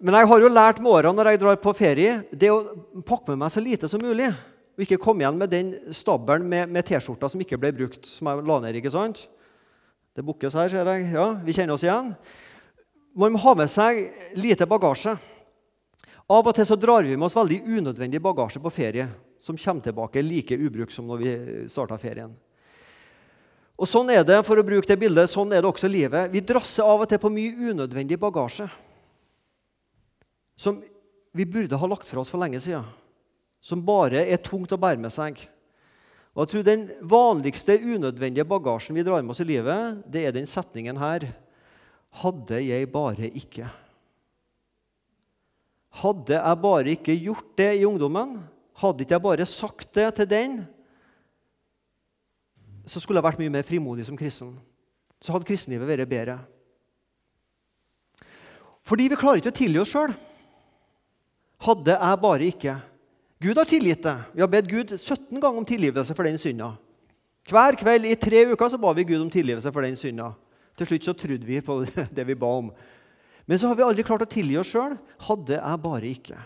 men 0.00 0.16
jeg 0.16 0.32
har 0.32 0.46
jo 0.46 0.50
lært 0.54 0.80
med 0.80 0.94
årene 0.94 1.20
når 1.20 1.32
jeg 1.34 1.42
drar 1.44 1.60
på 1.60 1.76
ferie, 1.76 2.16
det 2.32 2.54
å 2.54 2.62
pakke 3.04 3.34
med 3.34 3.42
meg 3.44 3.52
så 3.52 3.60
lite 3.60 3.92
som 3.92 4.00
mulig. 4.00 4.30
Og 4.78 4.86
ikke 4.86 5.02
komme 5.04 5.26
igjen 5.26 5.36
med 5.44 5.52
den 5.52 5.76
stabelen 5.92 6.48
med, 6.48 6.72
med 6.72 6.88
T-skjorta 6.88 7.28
som 7.28 7.44
ikke 7.44 7.60
ble 7.60 7.76
brukt, 7.82 8.08
som 8.08 8.32
jeg 8.32 8.48
la 8.48 8.60
ned. 8.64 8.80
ikke 8.80 8.96
sant? 8.96 9.26
Det 10.12 10.24
bukkes 10.24 10.54
her, 10.58 10.68
ser 10.68 10.88
jeg. 10.92 11.10
Ja, 11.14 11.32
Vi 11.44 11.54
kjenner 11.56 11.74
oss 11.74 11.84
igjen. 11.86 12.12
Man 13.16 13.32
må 13.32 13.40
ha 13.40 13.54
med 13.56 13.70
seg 13.72 14.10
lite 14.36 14.68
bagasje. 14.68 15.16
Av 16.32 16.46
og 16.46 16.54
til 16.56 16.68
så 16.68 16.76
drar 16.80 17.04
vi 17.04 17.16
med 17.16 17.28
oss 17.28 17.36
veldig 17.36 17.60
unødvendig 17.64 18.20
bagasje 18.22 18.60
på 18.62 18.72
ferie, 18.72 19.08
som 19.42 19.56
kommer 19.58 19.84
tilbake 19.84 20.22
like 20.22 20.56
ubrukt 20.56 20.94
som 20.94 21.08
når 21.08 21.20
vi 21.20 21.32
starta 21.68 21.98
ferien. 22.00 22.32
Og 23.76 23.88
Sånn 23.88 24.12
er 24.14 24.22
det 24.24 24.38
for 24.46 24.60
å 24.60 24.64
bruke 24.64 24.86
det 24.86 24.98
bildet, 25.00 25.30
sånn 25.32 25.52
er 25.52 25.64
det 25.64 25.68
også 25.68 25.90
livet. 25.90 26.30
Vi 26.30 26.44
drasser 26.44 26.86
av 26.86 27.02
og 27.02 27.08
til 27.10 27.18
på 27.18 27.32
mye 27.32 27.72
unødvendig 27.72 28.20
bagasje 28.20 28.68
som 30.56 30.78
vi 31.32 31.46
burde 31.48 31.78
ha 31.80 31.88
lagt 31.88 32.06
fra 32.06 32.20
oss 32.20 32.30
for 32.30 32.38
lenge 32.38 32.60
siden. 32.60 32.84
Som 33.62 33.82
bare 33.84 34.26
er 34.28 34.42
tungt 34.42 34.72
å 34.74 34.78
bære 34.78 35.00
med 35.00 35.12
seg. 35.14 35.40
Og 36.32 36.44
jeg 36.44 36.48
tror 36.52 36.64
Den 36.64 36.84
vanligste 37.02 37.76
unødvendige 37.76 38.48
bagasjen 38.48 38.96
vi 38.96 39.04
drar 39.04 39.22
med 39.22 39.34
oss 39.34 39.42
i 39.44 39.48
livet, 39.48 40.02
det 40.08 40.26
er 40.26 40.32
den 40.32 40.48
setningen 40.48 40.96
her 40.96 41.28
Hadde 42.12 42.58
jeg 42.60 42.90
bare 42.92 43.30
ikke. 43.32 43.70
Hadde 46.02 46.36
jeg 46.36 46.60
bare 46.60 46.92
ikke 46.92 47.16
gjort 47.16 47.56
det 47.56 47.70
i 47.80 47.86
ungdommen, 47.88 48.42
hadde 48.76 49.04
ikke 49.04 49.16
jeg 49.16 49.24
bare 49.24 49.46
sagt 49.48 49.94
det 49.96 50.10
til 50.18 50.28
den, 50.28 50.58
så 52.84 53.00
skulle 53.00 53.20
jeg 53.20 53.24
vært 53.24 53.40
mye 53.40 53.52
mer 53.52 53.64
frimodig 53.64 54.04
som 54.04 54.16
kristen. 54.18 54.54
Så 55.22 55.32
hadde 55.32 55.48
kristenlivet 55.48 55.88
vært 55.88 56.10
bedre. 56.10 56.36
Fordi 58.82 59.08
vi 59.08 59.18
klarer 59.18 59.40
ikke 59.40 59.52
å 59.54 59.60
tilgi 59.60 59.80
oss 59.80 59.92
sjøl. 59.94 60.14
Hadde 61.62 61.94
jeg 61.94 62.22
bare 62.24 62.48
ikke. 62.48 62.74
Gud 63.42 63.58
har 63.58 63.66
tilgitt 63.66 64.04
det. 64.04 64.14
Vi 64.32 64.40
har 64.40 64.50
bedt 64.50 64.70
Gud 64.70 64.92
17 64.94 65.40
ganger 65.40 65.58
om 65.58 65.66
tilgivelse 65.66 66.14
for 66.14 66.28
den 66.28 66.38
synda. 66.38 66.76
Hver 67.50 67.74
kveld 67.80 68.06
i 68.06 68.14
tre 68.14 68.44
uker 68.52 68.70
så 68.70 68.78
ba 68.78 68.92
vi 68.94 69.06
Gud 69.08 69.18
om 69.18 69.30
tilgivelse 69.32 69.72
for 69.74 69.82
den 69.82 69.96
synda. 69.98 70.30
Til 70.78 70.86
slutt 70.86 71.08
så 71.08 71.14
trodde 71.18 71.48
vi 71.48 71.58
på 71.60 71.80
det 72.16 72.26
vi 72.28 72.38
ba 72.38 72.52
om. 72.60 72.70
Men 73.46 73.58
så 73.58 73.66
har 73.66 73.78
vi 73.78 73.82
aldri 73.82 74.04
klart 74.06 74.22
å 74.22 74.30
tilgi 74.30 74.60
oss 74.60 74.70
sjøl. 74.70 74.94
Hadde 75.26 75.58
jeg 75.58 75.82
bare 75.82 76.12
ikke. 76.12 76.38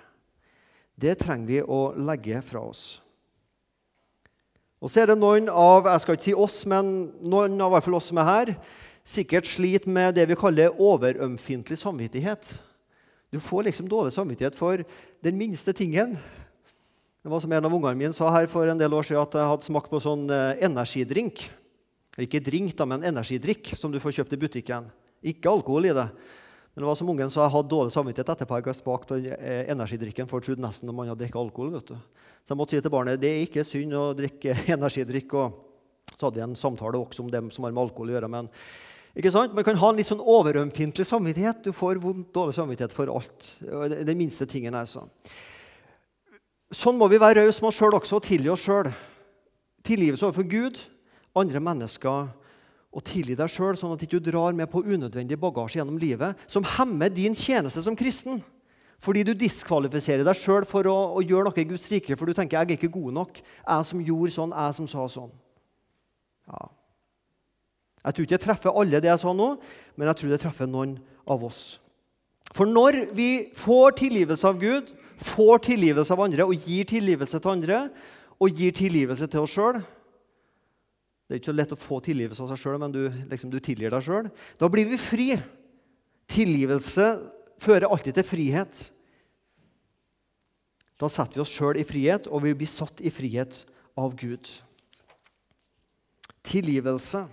Det 0.97 1.19
trenger 1.21 1.51
vi 1.51 1.59
å 1.61 1.81
legge 2.01 2.41
fra 2.47 2.63
oss. 2.65 2.87
Og 4.81 4.89
så 4.93 5.03
er 5.03 5.11
det 5.11 5.19
noen 5.21 5.51
av 5.53 5.89
jeg 5.91 6.05
skal 6.05 6.17
ikke 6.17 6.29
si 6.31 6.35
oss, 6.47 6.63
men 6.69 7.11
noen 7.21 7.61
av 7.61 7.75
hvert 7.75 7.85
fall 7.85 7.99
oss 7.99 8.09
som 8.09 8.21
er 8.23 8.31
her, 8.31 8.55
sikkert 9.07 9.49
sliter 9.49 9.93
med 9.93 10.17
det 10.17 10.25
vi 10.31 10.39
kaller 10.39 10.81
overømfintlig 10.81 11.77
samvittighet. 11.81 12.55
Du 13.33 13.39
får 13.43 13.69
liksom 13.69 13.89
dårlig 13.91 14.15
samvittighet 14.17 14.57
for 14.57 14.81
den 15.25 15.37
minste 15.37 15.77
tingen. 15.77 16.17
Det 17.27 17.31
var 17.31 17.41
som 17.41 17.53
En 17.53 17.65
av 17.65 17.73
ungene 17.75 17.99
mine 17.99 18.15
sa 18.15 18.29
her 18.31 18.47
for 18.47 18.71
en 18.71 18.79
del 18.79 18.93
år 18.95 19.03
siden 19.03 19.19
at 19.19 19.33
jeg 19.35 19.51
hadde 19.51 19.67
smakt 19.67 19.91
på 19.91 19.99
sånn 19.99 20.29
eh, 20.31 20.61
energidrink. 20.63 21.41
Ikke 22.23 22.39
drink, 22.39 22.77
da, 22.79 22.85
men 22.87 23.03
energidrikk 23.03 23.73
som 23.75 23.91
du 23.91 23.99
får 23.99 24.13
kjøpt 24.21 24.37
i 24.37 24.39
butikken. 24.45 24.85
Ikke 25.27 25.51
alkohol 25.51 25.89
i 25.89 25.95
det. 25.97 26.05
Men 26.07 26.85
det 26.85 26.87
var 26.87 26.99
som 27.01 27.11
ungen 27.11 27.33
sa, 27.35 27.41
jeg 27.43 27.55
hadde 27.57 27.73
dårlig 27.73 27.95
samvittighet 27.97 28.31
etterpå 28.31 28.61
jeg 28.61 28.67
hadde 28.69 28.75
smakt 28.79 29.15
eh, 29.17 29.65
energidrikken. 29.75 30.29
for 30.31 30.39
jeg 30.39 30.53
trodde 30.53 30.63
nesten 30.69 30.93
man 30.95 31.11
hadde 31.11 31.25
drukket 31.25 31.41
alkohol. 31.41 31.73
vet 31.75 31.91
du. 31.91 31.97
Så 32.47 32.55
jeg 32.55 32.61
måtte 32.61 32.77
si 32.77 32.85
til 32.85 32.95
barnet 32.95 33.19
det 33.25 33.33
er 33.33 33.43
ikke 33.49 33.67
synd 33.67 33.99
å 33.99 34.05
drikke 34.15 34.55
energidrikk. 34.77 35.35
og 35.35 36.15
Så 36.15 36.29
hadde 36.29 36.39
vi 36.39 36.47
en 36.47 36.55
samtale 36.55 37.03
også 37.03 37.27
om 37.27 37.35
dem 37.35 37.51
som 37.51 37.67
har 37.67 37.75
med 37.75 37.89
alkohol 37.89 38.15
å 38.15 38.17
gjøre. 38.21 38.31
men 38.31 38.53
ikke 39.19 39.35
sant? 39.35 39.51
Man 39.51 39.67
kan 39.67 39.83
ha 39.83 39.91
en 39.91 39.99
litt 39.99 40.13
sånn 40.13 40.23
overømfintlig 40.23 41.11
samvittighet. 41.11 41.67
Du 41.67 41.75
får 41.75 41.99
vondt, 41.99 42.31
dårlig 42.31 42.55
samvittighet 42.55 42.95
for 42.95 43.11
alt. 43.11 43.51
Den 44.07 44.15
minste 44.15 44.47
tingen 44.47 44.79
altså. 44.79 45.09
Sånn 46.75 46.99
må 46.99 47.07
vi 47.11 47.21
være 47.23 47.45
rause 47.45 47.63
med 47.63 47.71
oss 47.71 47.79
sjøl 47.79 47.95
også, 47.95 48.19
og 48.19 48.27
tilgi 48.27 48.51
oss 48.51 48.65
sjøl. 48.67 48.91
Tilgivelse 49.87 50.27
overfor 50.27 50.49
Gud, 50.51 50.81
andre 51.39 51.63
mennesker 51.63 52.27
og 52.97 53.05
tilgi 53.05 53.37
deg 53.37 53.53
sjøl, 53.53 53.77
sånn 53.77 53.93
at 53.95 54.01
du 54.01 54.07
ikke 54.07 54.25
drar 54.25 54.57
med 54.57 54.71
på 54.73 54.83
unødvendig 54.83 55.39
bagasje 55.39 55.79
gjennom 55.79 55.99
livet 56.01 56.39
som 56.51 56.65
hemmer 56.77 57.13
din 57.13 57.37
tjeneste 57.37 57.85
som 57.85 57.99
kristen. 57.99 58.41
Fordi 59.03 59.27
du 59.29 59.35
diskvalifiserer 59.37 60.25
deg 60.25 60.39
sjøl 60.41 60.65
for 60.69 60.89
å, 60.89 60.97
å, 61.19 61.21
gjøre 61.21 61.51
noe 61.51 61.61
i 61.61 61.69
Guds 61.69 61.85
rike. 61.93 62.17
For 62.17 62.25
du 62.25 62.33
tenker 62.33 62.57
'jeg 62.57 62.71
er 62.71 62.79
ikke 62.79 62.97
god 62.97 63.13
nok'. 63.13 63.43
Jeg 63.45 63.85
som 63.85 64.01
gjorde 64.01 64.33
sånn, 64.33 64.57
jeg 64.57 64.75
som 64.75 64.87
sa 64.89 65.07
sånn. 65.07 65.33
Ja. 66.49 66.69
Jeg 68.07 68.15
tror 68.15 68.25
ikke 68.25 68.39
jeg 68.39 68.47
treffer 68.47 68.71
alle, 68.71 69.01
det 69.01 69.11
jeg 69.11 69.19
sa 69.19 69.33
nå, 69.33 69.59
men 69.97 70.09
jeg 70.09 70.17
tror 70.17 70.31
det 70.31 70.41
treffer 70.41 70.67
noen 70.67 70.99
av 71.29 71.45
oss. 71.45 71.79
For 72.55 72.65
når 72.65 73.13
vi 73.13 73.51
får 73.53 73.99
tilgivelse 73.99 74.47
av 74.47 74.61
Gud, 74.61 74.95
får 75.21 75.63
tilgivelse 75.71 76.13
av 76.13 76.23
andre 76.27 76.47
og 76.47 76.67
gir 76.69 76.89
tilgivelse 76.89 77.41
til 77.41 77.53
andre 77.53 77.83
og 78.37 78.59
gir 78.59 78.75
tilgivelse 78.77 79.29
til 79.33 79.47
oss 79.47 79.55
sjøl 79.57 79.79
Det 79.81 81.35
er 81.35 81.41
ikke 81.41 81.51
så 81.51 81.57
lett 81.57 81.73
å 81.75 81.81
få 81.81 82.01
tilgivelse 82.05 82.45
av 82.45 82.51
seg 82.53 82.61
sjøl, 82.63 82.77
men 82.79 82.93
du, 82.95 83.01
liksom, 83.31 83.51
du 83.51 83.59
tilgir 83.59 83.91
deg 83.91 84.05
sjøl. 84.07 84.29
Da 84.61 84.69
blir 84.71 84.87
vi 84.87 84.99
fri. 85.01 85.33
Tilgivelse 86.31 87.07
fører 87.59 87.89
alltid 87.91 88.15
til 88.15 88.27
frihet. 88.29 88.83
Da 91.03 91.11
setter 91.11 91.41
vi 91.41 91.43
oss 91.43 91.51
sjøl 91.51 91.81
i 91.81 91.87
frihet, 91.89 92.29
og 92.31 92.45
vi 92.45 92.55
blir 92.55 92.71
satt 92.71 93.03
i 93.03 93.11
frihet 93.11 93.59
av 93.99 94.15
Gud. 94.15 94.47
Tilgivelse 96.47 97.25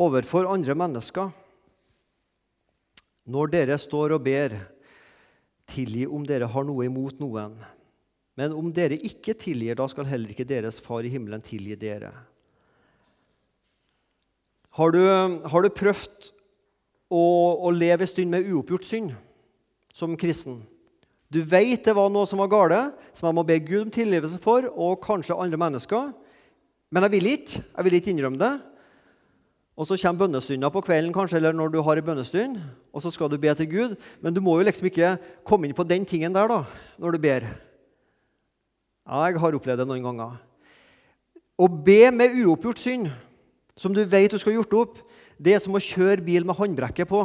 overfor 0.00 0.48
andre 0.50 0.76
mennesker. 0.76 1.32
Når 3.30 3.52
dere 3.52 3.78
står 3.80 4.16
og 4.16 4.24
ber, 4.24 4.56
tilgi 5.70 6.06
om 6.06 6.24
dere 6.26 6.48
har 6.50 6.66
noe 6.66 6.86
imot 6.86 7.20
noen. 7.22 7.54
Men 8.38 8.54
om 8.56 8.70
dere 8.72 8.98
ikke 8.98 9.34
tilgir, 9.38 9.76
da 9.78 9.86
skal 9.90 10.08
heller 10.08 10.32
ikke 10.32 10.48
deres 10.48 10.80
far 10.82 11.06
i 11.06 11.12
himmelen 11.12 11.42
tilgi 11.44 11.76
dere. 11.78 12.12
Har 14.78 14.94
du, 14.94 15.02
har 15.50 15.64
du 15.64 15.70
prøvd 15.74 16.30
å, 17.10 17.22
å, 17.66 17.72
leve 17.74 18.06
en 18.06 18.10
stund 18.10 18.30
med 18.32 18.46
uoppgjort 18.46 18.86
synd 18.86 19.16
som 19.92 20.14
kristen? 20.18 20.60
Du 21.30 21.42
vet 21.46 21.84
det 21.86 21.94
var 21.94 22.10
noe 22.10 22.26
som 22.26 22.40
var 22.42 22.50
gale, 22.50 22.80
som 23.14 23.28
jeg 23.28 23.38
må 23.38 23.44
be 23.46 23.58
Gud 23.62 23.88
om 23.88 23.92
tilgivelse 23.94 24.38
for, 24.42 24.66
og 24.70 25.02
kanskje 25.04 25.36
andre 25.38 25.58
mennesker. 25.60 26.10
Men 26.90 27.06
jeg 27.06 27.14
vil 27.16 27.30
ikke. 27.34 27.62
Jeg 27.62 27.86
vil 27.86 27.98
ikke 27.98 28.12
innrømme 28.14 28.40
det. 28.40 28.54
Og 29.80 29.88
så 29.88 29.96
kommer 29.96 30.26
bønnestunda 30.26 30.68
på 30.68 30.82
kvelden 30.84 31.12
kanskje, 31.14 31.38
eller 31.38 31.54
når 31.56 31.70
du 31.72 31.78
har 31.80 31.96
en 31.96 32.04
bønnestund, 32.04 32.58
og 32.92 33.00
så 33.00 33.08
skal 33.14 33.30
du 33.32 33.38
be 33.40 33.52
til 33.56 33.68
Gud. 33.70 33.94
Men 34.20 34.34
du 34.36 34.42
må 34.44 34.58
jo 34.58 34.66
liksom 34.68 34.90
ikke 34.90 35.14
komme 35.48 35.64
inn 35.66 35.76
på 35.76 35.86
den 35.88 36.04
tingen 36.04 36.34
der 36.36 36.50
da, 36.50 36.58
når 37.00 37.16
du 37.16 37.18
ber. 37.22 37.46
Ja, 39.08 39.22
jeg 39.24 39.40
har 39.40 39.56
opplevd 39.56 39.80
det 39.80 39.86
noen 39.88 40.04
ganger. 40.04 40.34
Å 41.56 41.68
be 41.88 42.10
med 42.12 42.36
uoppgjort 42.42 42.82
synd, 42.82 43.08
som 43.80 43.96
du 43.96 44.02
vet 44.04 44.28
du 44.34 44.36
skal 44.36 44.52
ha 44.52 44.58
gjort 44.58 44.76
opp, 44.82 44.98
det 45.40 45.54
er 45.56 45.62
som 45.64 45.76
å 45.76 45.80
kjøre 45.80 46.26
bil 46.26 46.44
med 46.44 46.58
håndbrekket 46.58 47.08
på. 47.08 47.22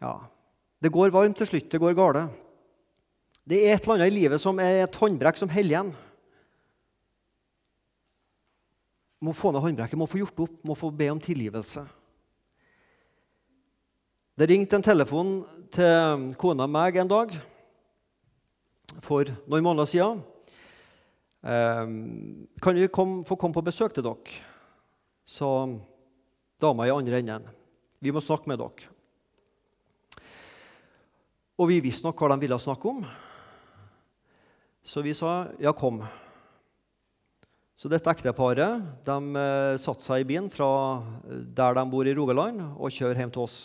Ja, 0.00 0.14
Det 0.82 0.90
går 0.90 1.12
varmt 1.14 1.36
til 1.38 1.46
slutt. 1.46 1.68
Det 1.70 1.78
går 1.78 1.92
gale. 1.94 2.24
Det 3.46 3.60
er 3.60 3.76
et 3.76 3.84
eller 3.84 4.00
annet 4.00 4.10
i 4.10 4.16
livet 4.16 4.40
som 4.40 4.58
er 4.58 4.80
et 4.82 4.96
håndbrekk 4.98 5.36
som 5.38 5.52
holder 5.52 5.70
igjen 5.76 5.92
må 9.22 9.34
få 9.36 9.52
ned 9.52 9.62
håndbrekket, 9.62 9.98
må 9.98 10.08
få 10.10 10.22
gjort 10.22 10.44
opp, 10.44 10.56
må 10.66 10.76
få 10.78 10.90
be 10.94 11.08
om 11.12 11.20
tilgivelse. 11.22 11.84
Det 14.38 14.48
ringte 14.48 14.78
en 14.78 14.84
telefon 14.84 15.32
til 15.72 16.32
kona 16.40 16.66
meg 16.66 16.98
en 16.98 17.10
dag 17.10 17.34
for 19.04 19.28
noen 19.46 19.66
måneder 19.66 19.88
siden. 19.88 20.22
Eh, 21.42 21.92
kan 22.64 22.78
vi 22.78 22.88
kom, 22.90 23.20
få 23.26 23.38
komme 23.38 23.54
på 23.54 23.64
besøk 23.66 23.94
til 23.94 24.06
dere? 24.06 24.40
sa 25.24 25.48
dama 26.58 26.86
i 26.86 26.90
andre 26.90 27.20
enden. 27.20 27.46
Vi 28.02 28.10
må 28.10 28.20
snakke 28.20 28.50
med 28.50 28.58
dere. 28.58 28.90
Og 31.62 31.68
vi 31.70 31.82
visste 31.84 32.08
nok 32.08 32.18
hva 32.18 32.32
de 32.32 32.42
ville 32.42 32.58
snakke 32.58 32.90
om, 32.90 33.04
så 34.82 35.02
vi 35.04 35.14
sa 35.14 35.52
ja, 35.62 35.70
kom. 35.76 36.00
Så 37.82 37.90
dette 37.90 38.12
ekteparet 38.14 38.82
de, 39.02 39.14
eh, 39.34 39.76
satte 39.82 40.04
seg 40.06 40.22
i 40.22 40.26
bilen 40.28 40.46
fra 40.46 41.02
eh, 41.02 41.40
der 41.50 41.74
de 41.74 41.82
bor 41.90 42.06
i 42.06 42.12
Rogaland, 42.14 42.60
og 42.78 42.94
kjører 42.94 43.18
hjem 43.18 43.32
til 43.34 43.42
oss 43.42 43.56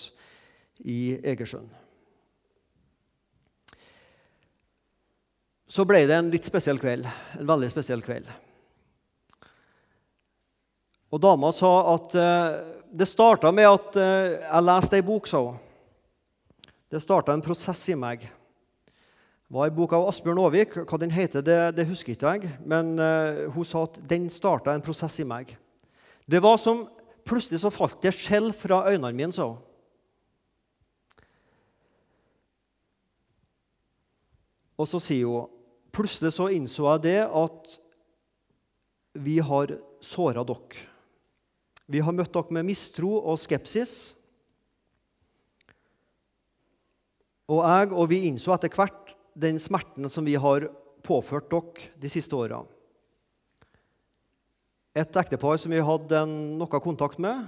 i 0.82 1.20
Egersund. 1.22 1.70
Så 5.70 5.86
ble 5.86 6.02
det 6.10 6.18
en 6.18 6.32
litt 6.34 6.50
spesiell 6.50 6.82
kveld. 6.82 7.06
En 7.38 7.46
veldig 7.46 7.70
spesiell 7.70 8.02
kveld. 8.02 8.26
Og 11.14 11.22
dama 11.22 11.54
sa 11.54 11.72
at 11.94 12.18
eh, 12.18 12.58
det 12.98 13.06
starta 13.06 13.54
med 13.54 13.70
at 13.70 14.02
jeg 14.02 14.66
leste 14.66 14.98
ei 14.98 15.06
bok, 15.06 15.30
sa 15.30 15.44
hun. 15.46 15.62
Det 16.90 17.04
starta 17.04 17.36
en 17.36 17.46
prosess 17.46 17.84
i 17.94 18.00
meg 18.00 18.26
var 19.54 19.70
en 19.70 19.76
bok 19.78 19.94
av 19.96 20.10
Asbjørn 20.10 20.42
Aavik. 20.44 20.76
Hva 20.88 21.00
den 21.00 21.14
heter, 21.14 21.44
det, 21.46 21.60
det 21.78 21.88
husker 21.88 22.16
ikke 22.16 22.36
jeg. 22.36 22.52
Men 22.68 22.98
uh, 23.00 23.48
hun 23.56 23.68
sa 23.68 23.86
at 23.88 24.00
den 24.10 24.28
starta 24.34 24.74
en 24.76 24.84
prosess 24.84 25.20
i 25.24 25.28
meg. 25.28 25.56
Det 26.28 26.44
var 26.44 26.60
som 26.60 26.86
Plutselig 27.28 27.60
så 27.60 27.72
falt 27.74 28.00
det 28.04 28.14
skjell 28.16 28.54
fra 28.56 28.86
øynene 28.88 29.12
mine, 29.16 29.34
sa 29.36 29.50
hun. 29.50 29.64
Og 34.78 34.88
så 34.88 35.02
sier 35.02 35.28
hun 35.28 35.50
plutselig 35.92 36.32
så 36.36 36.48
innså 36.54 36.86
jeg 36.86 37.04
det 37.08 37.20
at 37.26 37.74
vi 39.18 39.40
har 39.42 39.74
såra 40.06 40.46
dere. 40.46 40.86
Vi 41.90 42.04
har 42.04 42.16
møtt 42.16 42.32
dere 42.36 42.54
med 42.54 42.68
mistro 42.70 43.16
og 43.18 43.40
skepsis. 43.42 44.14
Og 47.50 47.64
jeg 47.66 47.92
og 47.92 48.10
vi 48.12 48.24
innså 48.30 48.54
etter 48.54 48.72
hvert 48.72 49.17
den 49.38 49.60
smerten 49.62 50.10
som 50.10 50.26
vi 50.26 50.36
har 50.36 50.66
påført 51.06 51.50
dere 51.52 51.92
de 52.02 52.10
siste 52.10 52.36
åra. 52.36 52.64
Et 54.98 55.20
ektepar 55.22 55.60
som 55.62 55.72
vi 55.72 55.84
hadde 55.84 56.24
noe 56.58 56.82
kontakt 56.82 57.22
med, 57.22 57.46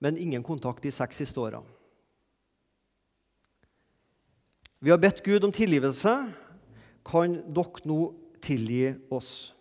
men 0.00 0.16
ingen 0.16 0.44
kontakt 0.46 0.82
de 0.82 0.92
seks 0.94 1.20
siste 1.20 1.42
åra. 1.42 1.60
Vi 4.80 4.90
har 4.90 5.00
bedt 5.02 5.24
Gud 5.26 5.44
om 5.44 5.52
tilgivelse. 5.52 6.14
Kan 7.04 7.38
dere 7.52 7.88
nå 7.88 8.00
tilgi 8.44 8.94
oss? 9.12 9.52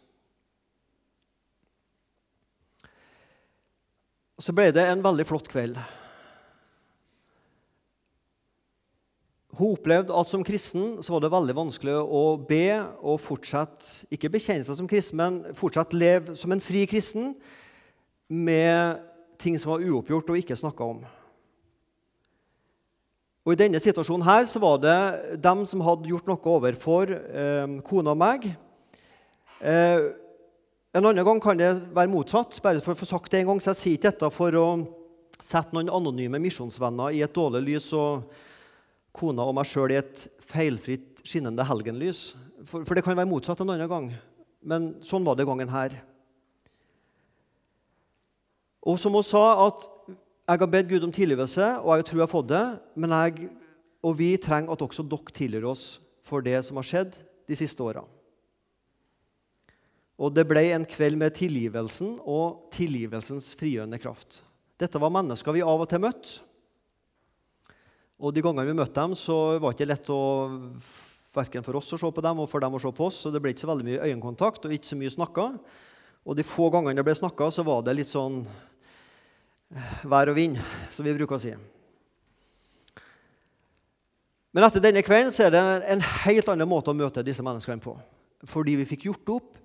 Så 4.37 4.53
ble 4.53 4.69
det 4.69 4.85
en 4.85 5.01
veldig 5.01 5.25
flott 5.25 5.49
kveld. 5.49 5.79
Hun 9.57 9.73
opplevde 9.73 10.13
at 10.13 10.29
som 10.29 10.43
kristen 10.45 10.99
så 11.01 11.15
var 11.15 11.23
det 11.23 11.33
veldig 11.33 11.55
vanskelig 11.57 11.95
å 11.97 12.23
be 12.37 12.77
og 13.01 13.21
fortsette 13.23 14.05
ikke 14.13 14.29
bekjenne 14.35 14.67
seg 14.67 14.77
som 14.77 14.89
kristen, 14.89 15.17
men 15.17 15.55
fortsatt 15.57 15.95
leve 15.97 16.35
som 16.37 16.53
en 16.53 16.61
fri 16.61 16.83
kristen 16.89 17.31
med 18.29 18.99
ting 19.41 19.57
som 19.57 19.73
var 19.73 19.85
uoppgjort 19.85 20.29
og 20.29 20.41
ikke 20.41 20.57
snakka 20.59 20.89
om. 20.93 20.99
Og 23.47 23.55
I 23.55 23.59
denne 23.63 23.79
situasjonen 23.81 24.27
her 24.27 24.45
så 24.45 24.59
var 24.61 24.77
det 24.83 24.97
dem 25.41 25.63
som 25.65 25.81
hadde 25.87 26.09
gjort 26.11 26.27
noe 26.29 26.53
overfor 26.53 27.13
eh, 27.15 27.77
kona 27.87 28.13
og 28.13 28.19
meg. 28.19 28.49
Eh, 29.63 30.09
en 30.97 31.07
annen 31.07 31.25
gang 31.25 31.39
kan 31.41 31.57
det 31.57 31.71
være 31.95 32.11
motsatt. 32.11 32.59
bare 32.61 32.83
for 32.83 32.91
å 32.93 32.99
få 32.99 33.07
sagt 33.07 33.31
det 33.31 33.39
en 33.39 33.53
gang, 33.53 33.61
så 33.61 33.71
Jeg 33.71 33.79
sier 33.81 33.97
ikke 33.97 34.11
dette 34.11 34.29
for 34.35 34.53
å 34.53 34.67
sette 35.41 35.73
noen 35.73 35.89
anonyme 35.89 36.41
misjonsvenner 36.43 37.15
i 37.15 37.23
et 37.23 37.33
dårlig 37.33 37.63
lys. 37.63 37.93
og 37.93 38.23
kona 39.17 39.45
og 39.47 39.55
meg 39.57 39.67
sjøl 39.69 39.93
i 39.93 39.99
et 39.99 40.27
feilfritt, 40.47 41.23
skinnende 41.27 41.65
helgenlys. 41.67 42.31
For, 42.63 42.85
for, 42.85 42.95
det 42.95 43.03
kan 43.05 43.17
være 43.17 43.29
motsatt 43.29 43.61
en 43.63 43.73
annen 43.73 43.91
gang. 43.91 44.11
Men 44.61 44.93
sånn 45.05 45.25
var 45.27 45.37
det 45.37 45.47
gangen 45.49 45.71
her. 45.71 45.97
Og 48.87 48.99
som 49.01 49.15
hun 49.17 49.25
sa, 49.25 49.67
at 49.67 49.87
jeg 50.07 50.61
har 50.61 50.71
bedt 50.71 50.91
Gud 50.91 51.03
om 51.03 51.11
tilgivelse, 51.11 51.65
og 51.83 51.97
jeg 51.97 52.07
tror 52.07 52.21
jeg 52.21 52.23
har 52.23 52.31
fått 52.31 52.51
det, 52.53 52.65
men 52.95 53.15
jeg 53.15 53.49
og 54.05 54.15
vi 54.19 54.29
trenger 54.39 54.71
at 54.71 54.83
også 54.85 55.03
dere 55.09 55.33
tilgir 55.35 55.65
oss 55.67 55.97
for 56.23 56.43
det 56.45 56.59
som 56.63 56.79
har 56.79 56.87
skjedd 56.87 57.17
de 57.47 57.57
siste 57.57 57.83
åra. 57.83 58.05
Og 60.17 60.33
det 60.33 60.47
ble 60.49 60.63
en 60.73 60.85
kveld 60.87 61.19
med 61.19 61.35
tilgivelsen 61.37 62.15
og 62.25 62.71
tilgivelsens 62.73 63.51
frigjørende 63.57 63.99
kraft. 64.01 64.41
Dette 64.77 65.01
var 65.01 65.13
mennesker 65.13 65.53
vi 65.53 65.65
av 65.65 65.83
og 65.83 65.89
til 65.89 66.01
møtte. 66.01 66.39
Og 68.17 68.33
de 68.33 68.41
gangene 68.41 68.65
vi 68.65 68.77
møtte 68.77 68.97
dem, 68.97 69.13
så 69.17 69.59
var 69.61 69.73
det 69.73 69.77
ikke 69.77 69.91
lett 69.91 70.09
å 70.09 70.21
verken 71.37 71.65
for 71.65 71.77
oss 71.77 71.93
å 71.93 71.99
se 72.01 72.09
på 72.09 72.23
dem 72.25 72.41
og 72.41 72.49
for 72.49 72.63
dem 72.63 72.73
å 72.73 72.81
se 72.81 72.91
på 72.93 73.07
oss. 73.07 73.21
Så 73.21 73.31
det 73.33 73.41
ble 73.43 73.53
ikke 73.53 73.65
så 73.65 73.69
veldig 73.69 73.85
mye 73.85 74.07
øyekontakt 74.09 74.65
og 74.65 74.73
ikke 74.73 74.89
så 74.89 74.97
mye 74.97 75.13
snakka. 75.13 75.51
Og 76.27 76.37
de 76.37 76.45
få 76.45 76.71
gangene 76.73 76.97
det 76.97 77.05
ble 77.07 77.15
snakka, 77.17 77.51
så 77.53 77.65
var 77.67 77.83
det 77.85 77.95
litt 77.99 78.11
sånn 78.11 78.41
eh, 78.43 79.93
vær 80.09 80.33
og 80.33 80.39
vind, 80.39 80.57
som 80.95 81.05
vi 81.05 81.13
bruker 81.15 81.37
å 81.37 81.43
si. 81.45 81.53
Men 84.55 84.65
etter 84.65 84.81
denne 84.81 85.03
kvelden 85.05 85.29
så 85.33 85.45
er 85.45 85.53
det 85.53 85.63
en 85.93 86.03
helt 86.25 86.49
annen 86.49 86.69
måte 86.69 86.89
å 86.89 86.97
møte 86.97 87.21
disse 87.25 87.45
menneskene 87.45 87.83
på. 87.83 87.93
Fordi 88.49 88.73
vi 88.79 88.89
fikk 88.89 89.05
gjort 89.11 89.33
opp. 89.37 89.57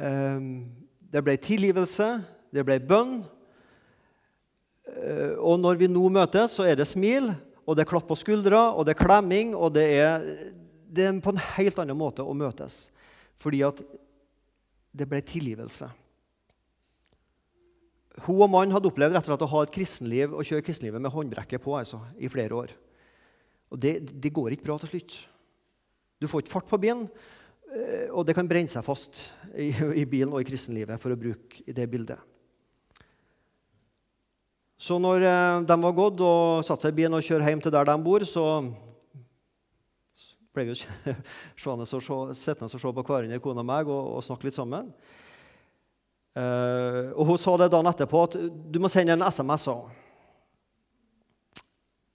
Ehm, 0.00 0.68
det 1.00 1.22
ble 1.24 1.38
tilgivelse, 1.40 2.08
det 2.52 2.64
ble 2.68 2.76
bønn. 2.84 3.22
Eh, 4.90 5.38
og 5.40 5.56
når 5.62 5.80
vi 5.80 5.88
nå 5.88 6.04
møtes, 6.12 6.58
så 6.58 6.68
er 6.68 6.76
det 6.76 6.88
smil, 6.90 7.32
og 7.70 7.76
det 7.78 7.84
er 7.84 7.90
klapp 7.92 8.08
på 8.10 8.18
skuldra, 8.18 8.72
og 8.74 8.82
det 8.86 8.96
er 8.96 8.98
klemming, 9.04 9.54
og 9.54 9.70
det 9.76 9.86
er, 9.94 10.24
det 10.90 11.06
er 11.06 11.18
på 11.22 11.30
en 11.30 11.42
helt 11.54 11.78
annen 11.78 11.98
måte 11.98 12.24
å 12.26 12.34
møtes. 12.34 12.88
Fordi 13.38 13.62
at 13.62 13.78
det 14.90 15.06
ble 15.06 15.20
tilgivelse. 15.22 15.86
Hun 18.26 18.40
og 18.42 18.50
mannen 18.50 18.74
hadde 18.74 18.90
opplevd 18.90 19.14
rett 19.14 19.28
og 19.28 19.30
slett 19.30 19.44
å 19.46 19.52
ha 19.52 19.60
et 19.64 19.74
kristenliv 19.74 20.34
og 20.34 20.42
kjøre 20.48 20.64
kristenlivet 20.66 21.02
med 21.02 21.14
håndbrekket 21.14 21.62
på 21.62 21.76
altså, 21.78 22.02
i 22.18 22.28
flere 22.32 22.58
år. 22.58 22.74
Og 23.70 23.78
det, 23.78 24.00
det, 24.10 24.32
går 24.34 24.56
ikke 24.56 24.66
bra 24.66 24.80
til 24.82 24.96
slutt. 24.96 25.20
Du 26.18 26.26
får 26.28 26.42
ikke 26.42 26.56
fart 26.56 26.68
på 26.68 26.80
bilen, 26.82 27.06
eh, 27.70 28.10
og 28.10 28.26
det 28.26 28.34
kan 28.36 28.50
brenne 28.50 28.72
seg 28.72 28.82
fast 28.84 29.28
i, 29.54 29.70
i 29.70 30.04
bilen 30.10 30.34
og 30.34 30.42
i 30.42 30.50
kristenlivet, 30.50 30.98
for 31.00 31.14
å 31.14 31.20
bruke 31.20 31.62
det 31.70 31.86
bildet. 31.92 32.18
Så 34.80 34.96
når 34.96 35.26
eh, 35.28 35.62
de 35.68 35.76
var 35.82 35.92
gått 35.92 36.22
og 36.24 36.64
satte 36.64 36.88
seg 36.88 36.94
i 36.94 37.02
bilen 37.02 37.18
og 37.18 37.24
kjørte 37.24 37.50
hjem 37.52 37.60
til 37.60 37.74
der 37.74 37.88
de 37.90 37.96
bor, 38.00 38.24
så 38.24 38.44
ble 40.56 40.70
vi 40.70 40.76
sittende 41.60 42.64
og 42.64 42.72
se 42.72 42.92
på 42.96 43.04
hverandre, 43.04 43.42
kona 43.44 43.60
og 43.60 43.68
meg, 43.68 43.90
og, 43.92 44.14
og 44.16 44.24
snakke 44.24 44.48
litt 44.48 44.56
sammen. 44.56 44.88
Uh, 46.30 47.10
og 47.18 47.26
Hun 47.26 47.40
sa 47.42 47.56
det 47.58 47.72
dagen 47.74 47.90
etterpå 47.90 48.22
at 48.24 48.36
du 48.40 48.78
må 48.80 48.88
sende 48.90 49.16
en 49.16 49.24
SMS. 49.26 49.66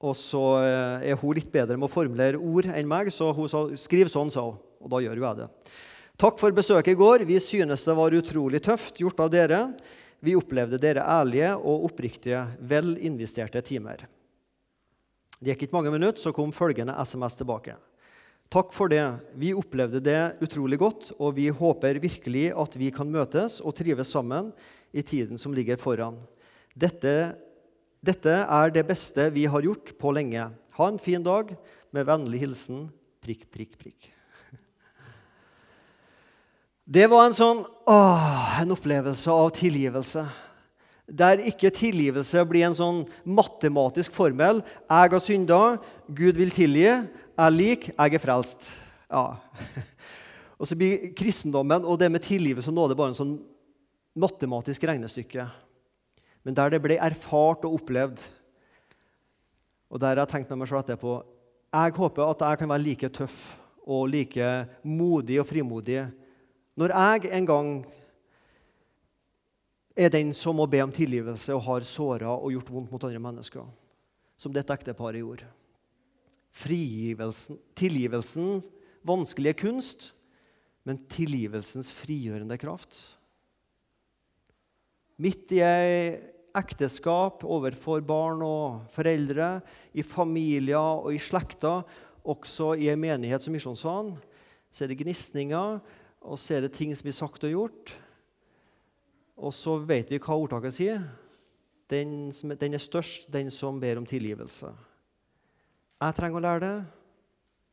Og 0.01 0.15
så 0.17 0.43
uh, 0.57 1.05
er 1.05 1.19
hun 1.21 1.35
litt 1.37 1.51
bedre 1.53 1.77
med 1.77 1.85
å 1.85 1.91
formulere 1.91 2.39
ord 2.39 2.69
enn 2.71 2.89
meg, 2.89 3.11
så 3.13 3.29
hun 3.35 3.51
sa 3.51 3.65
skriv 3.79 4.09
sånn, 4.11 4.33
sa 4.33 4.47
hun. 4.47 4.57
Og 4.81 4.89
da 4.91 5.03
gjør 5.03 5.21
jo 5.21 5.27
jeg 5.27 5.41
det. 5.43 5.49
Takk 6.21 6.41
for 6.41 6.55
besøket 6.55 6.95
i 6.95 6.97
går. 6.97 7.27
Vi 7.27 7.37
synes 7.43 7.85
det 7.85 7.97
var 7.97 8.15
utrolig 8.15 8.63
tøft 8.65 9.03
gjort 9.03 9.21
av 9.21 9.31
dere. 9.33 9.61
Vi 10.23 10.35
opplevde 10.37 10.79
dere 10.81 11.03
ærlige 11.03 11.51
og 11.55 11.89
oppriktige, 11.89 12.45
vel 12.59 12.95
investerte 13.03 13.61
timer. 13.65 14.05
Det 15.39 15.51
gikk 15.51 15.67
ikke 15.67 15.75
mange 15.75 15.91
minutter, 15.93 16.21
så 16.21 16.33
kom 16.33 16.53
følgende 16.55 16.95
SMS 17.03 17.35
tilbake. 17.37 17.75
Takk 18.53 18.71
for 18.75 18.91
det. 18.91 19.03
Vi 19.35 19.51
opplevde 19.57 19.99
det 20.03 20.37
utrolig 20.45 20.79
godt, 20.79 21.11
og 21.19 21.35
vi 21.37 21.49
håper 21.49 21.99
virkelig 22.01 22.51
at 22.55 22.77
vi 22.79 22.91
kan 22.93 23.09
møtes 23.11 23.59
og 23.59 23.75
trives 23.77 24.13
sammen 24.13 24.53
i 24.95 25.03
tiden 25.03 25.41
som 25.41 25.53
ligger 25.53 25.79
foran. 25.81 26.19
Dette, 26.75 27.35
dette 28.05 28.35
er 28.43 28.73
det 28.73 28.85
beste 28.87 29.27
vi 29.35 29.47
har 29.49 29.65
gjort 29.65 29.95
på 29.99 30.13
lenge. 30.15 30.49
Ha 30.77 30.91
en 30.91 31.01
fin 31.01 31.23
dag. 31.25 31.55
Med 31.95 32.07
vennlig 32.09 32.41
hilsen 32.41 32.89
prikk, 33.23 33.47
prikk, 33.53 33.77
prikk. 33.79 34.14
Det 36.85 37.07
var 37.09 37.25
en 37.25 37.33
sånn 37.33 37.63
åh, 37.89 38.59
en 38.61 38.73
opplevelse 38.75 39.33
av 39.33 39.49
tilgivelse. 39.57 40.21
Der 41.05 41.41
ikke 41.49 41.71
tilgivelse 41.73 42.43
blir 42.45 42.67
en 42.67 42.77
sånn 42.77 42.99
matematisk 43.25 44.13
formel. 44.13 44.61
'Jeg 44.61 45.11
har 45.11 45.19
synda, 45.21 45.61
Gud 46.05 46.37
vil 46.37 46.53
tilgi. 46.53 46.85
Jeg 46.85 47.53
lik, 47.57 47.89
jeg 47.89 48.13
er 48.13 48.21
frelst.' 48.21 48.73
Ja. 49.09 49.37
Og 50.59 50.69
så 50.69 50.77
blir 50.77 51.09
kristendommen 51.17 51.83
og 51.85 51.99
det 51.99 52.09
med 52.11 52.21
tilgivelse 52.21 52.69
og 52.69 52.77
nåde 52.77 52.95
bare 52.95 53.11
en 53.11 53.17
sånn 53.17 53.33
matematisk 54.15 54.85
regnestykke. 54.87 55.49
Men 56.45 56.53
der 56.53 56.69
det 56.69 56.81
ble 56.81 56.95
erfart 57.01 57.65
og 57.65 57.81
opplevd, 57.81 58.21
og 59.89 59.99
der 59.99 60.15
jeg 60.15 60.23
har 60.23 60.31
tenkt 60.31 60.49
med 60.49 60.61
meg 60.61 60.69
selv 60.69 60.81
etterpå 60.81 61.23
Jeg 61.73 61.91
håper 61.97 62.29
at 62.29 62.41
jeg 62.41 62.57
kan 62.57 62.69
være 62.69 62.85
like 62.85 63.09
tøff 63.09 63.57
og 63.85 64.07
like 64.09 64.47
modig 64.81 65.41
og 65.41 65.47
frimodig 65.49 66.05
når 66.75 66.91
jeg 66.91 67.31
en 67.37 67.47
gang 67.47 67.69
er 69.95 70.11
den 70.11 70.33
som 70.35 70.57
må 70.59 70.67
be 70.67 70.81
om 70.83 70.91
tilgivelse 70.91 71.55
og 71.55 71.63
har 71.69 71.87
såra 71.87 72.33
og 72.35 72.51
gjort 72.51 72.71
vondt 72.71 72.91
mot 72.91 73.05
andre 73.07 73.21
mennesker, 73.23 73.63
som 74.35 74.53
dette 74.55 74.75
ekteparet 74.75 75.23
gjorde. 75.23 75.47
Frigivelsen, 76.55 77.59
tilgivelsens 77.75 78.67
vanskelige 79.07 79.59
kunst, 79.63 80.11
men 80.85 80.99
tilgivelsens 81.09 81.91
frigjørende 81.95 82.57
kraft. 82.61 82.97
Midt 85.15 85.55
i 85.55 85.63
ekteskap 86.55 87.43
overfor 87.47 88.03
barn 88.05 88.43
og 88.43 88.83
foreldre, 88.91 89.59
i 89.95 90.03
familier 90.03 91.03
og 91.05 91.15
i 91.15 91.21
slekter, 91.23 91.85
også 92.25 92.73
i 92.79 92.89
en 92.91 92.99
menighet 92.99 93.43
som 93.43 93.55
Misjonssalen, 93.55 94.15
så 94.71 94.83
er 94.83 94.91
det 94.91 94.99
gnisninger 95.03 95.79
og 96.25 96.39
så 96.41 96.57
er 96.57 96.65
det 96.65 96.73
ting 96.73 96.91
som 96.95 97.05
blir 97.05 97.15
sagt 97.15 97.45
og 97.45 97.53
gjort. 97.53 97.93
Og 99.35 99.53
så 99.53 99.77
vet 99.83 100.09
vi 100.11 100.19
hva 100.21 100.37
ordtaket 100.39 100.77
sier. 100.77 101.03
Den, 101.91 102.31
som, 102.33 102.53
den, 102.57 102.73
er 102.73 102.81
størst, 102.81 103.27
den 103.29 103.51
som 103.53 103.77
ber 103.81 103.99
om 103.99 104.07
tilgivelse. 104.09 104.71
Jeg 106.01 106.17
trenger 106.17 106.39
å 106.39 106.45
lære 106.45 106.63
det, 106.63 106.77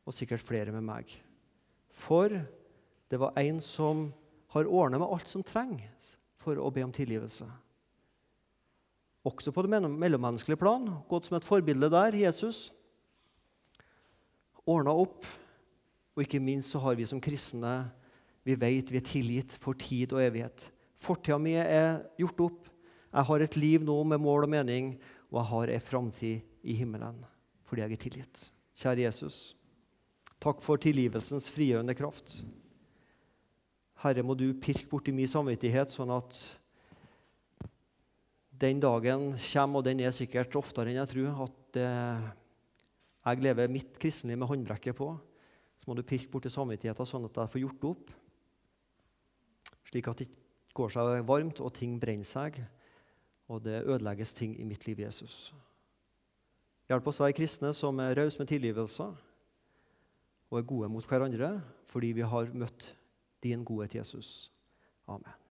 og 0.05 0.15
sikkert 0.15 0.43
flere 0.43 0.73
med 0.75 0.85
meg. 0.85 1.09
For 1.93 2.29
det 3.09 3.19
var 3.21 3.37
en 3.39 3.59
som 3.63 4.07
har 4.53 4.69
ordna 4.69 4.99
med 5.01 5.09
alt 5.15 5.31
som 5.31 5.45
trengs 5.45 6.13
for 6.43 6.59
å 6.61 6.69
be 6.73 6.83
om 6.85 6.93
tilgivelse. 6.93 7.47
Også 9.23 9.53
på 9.55 9.63
det 9.63 9.79
mellommenneskelige 9.87 10.59
plan, 10.59 10.85
gått 11.09 11.29
som 11.29 11.39
et 11.39 11.47
forbilde 11.47 11.87
der, 11.89 12.17
Jesus. 12.25 12.67
Ordna 14.67 14.93
opp. 14.93 15.25
Og 16.13 16.25
ikke 16.25 16.43
minst 16.43 16.73
så 16.73 16.81
har 16.83 16.97
vi 16.99 17.07
som 17.09 17.21
kristne 17.23 17.87
vi 18.43 18.55
vet 18.59 18.91
vi 18.91 18.99
er 18.99 19.07
tilgitt 19.07 19.55
for 19.63 19.77
tid 19.79 20.13
og 20.15 20.23
evighet. 20.23 20.67
Fortida 20.99 21.39
mi 21.39 21.55
er 21.59 22.03
gjort 22.19 22.47
opp. 22.49 22.71
Jeg 23.13 23.27
har 23.29 23.43
et 23.43 23.57
liv 23.59 23.83
nå 23.85 23.95
med 24.09 24.21
mål 24.23 24.47
og 24.47 24.51
mening, 24.51 24.95
og 25.31 25.39
jeg 25.39 25.49
har 25.51 25.71
ei 25.75 25.83
framtid 25.83 26.49
i 26.63 26.75
himmelen 26.79 27.23
fordi 27.67 27.81
jeg 27.81 27.95
er 27.95 28.01
tilgitt. 28.03 28.41
Kjære 28.77 29.05
Jesus, 29.07 29.37
takk 30.43 30.59
for 30.61 30.77
tilgivelsens 30.77 31.47
frigjørende 31.49 31.95
kraft. 31.97 32.35
Herre, 34.03 34.21
må 34.21 34.35
du 34.37 34.51
pirke 34.61 34.85
borti 34.91 35.13
min 35.15 35.29
samvittighet, 35.31 35.89
sånn 35.89 36.11
at 36.13 36.37
den 38.61 38.83
dagen 38.83 39.31
kommer, 39.41 39.79
og 39.79 39.87
den 39.87 40.03
er 40.05 40.13
sikkert 40.13 40.53
oftere 40.59 40.91
enn 40.91 40.99
jeg 40.99 41.11
tror, 41.15 41.47
at 41.47 41.79
eh, 41.81 42.27
jeg 43.23 43.45
lever 43.47 43.73
mitt 43.73 43.97
kristenliv 43.97 44.37
med 44.37 44.51
håndbrekket 44.51 44.99
på. 44.99 45.09
Så 45.81 45.89
må 45.89 45.97
du 45.97 46.05
pirke 46.05 46.29
borti 46.29 46.51
samvittigheten, 46.53 47.09
sånn 47.09 47.25
at 47.25 47.41
jeg 47.41 47.53
får 47.55 47.63
gjort 47.63 47.89
opp 47.89 48.13
slik 49.93 50.09
at 50.09 50.23
det 50.23 50.29
går 50.73 50.89
seg 50.95 51.27
varmt, 51.29 51.61
og 51.61 51.73
ting 51.77 51.99
brenner 52.01 52.27
seg, 52.27 52.57
og 53.47 53.61
det 53.65 53.83
ødelegges 53.85 54.33
ting 54.33 54.55
i 54.57 54.65
mitt 54.65 54.87
liv, 54.87 55.03
Jesus. 55.05 55.53
Hjelp 56.89 57.07
oss 57.07 57.21
å 57.21 57.27
være 57.27 57.37
kristne 57.37 57.71
som 57.77 58.01
er 58.03 58.17
rause 58.17 58.41
med 58.41 58.49
tilgivelser 58.49 59.13
og 60.51 60.59
er 60.59 60.67
gode 60.67 60.89
mot 60.91 61.07
hverandre 61.07 61.55
fordi 61.89 62.11
vi 62.17 62.25
har 62.27 62.51
møtt 62.57 62.89
din 63.45 63.63
godhet, 63.65 63.95
Jesus. 64.01 64.51
Amen. 65.07 65.33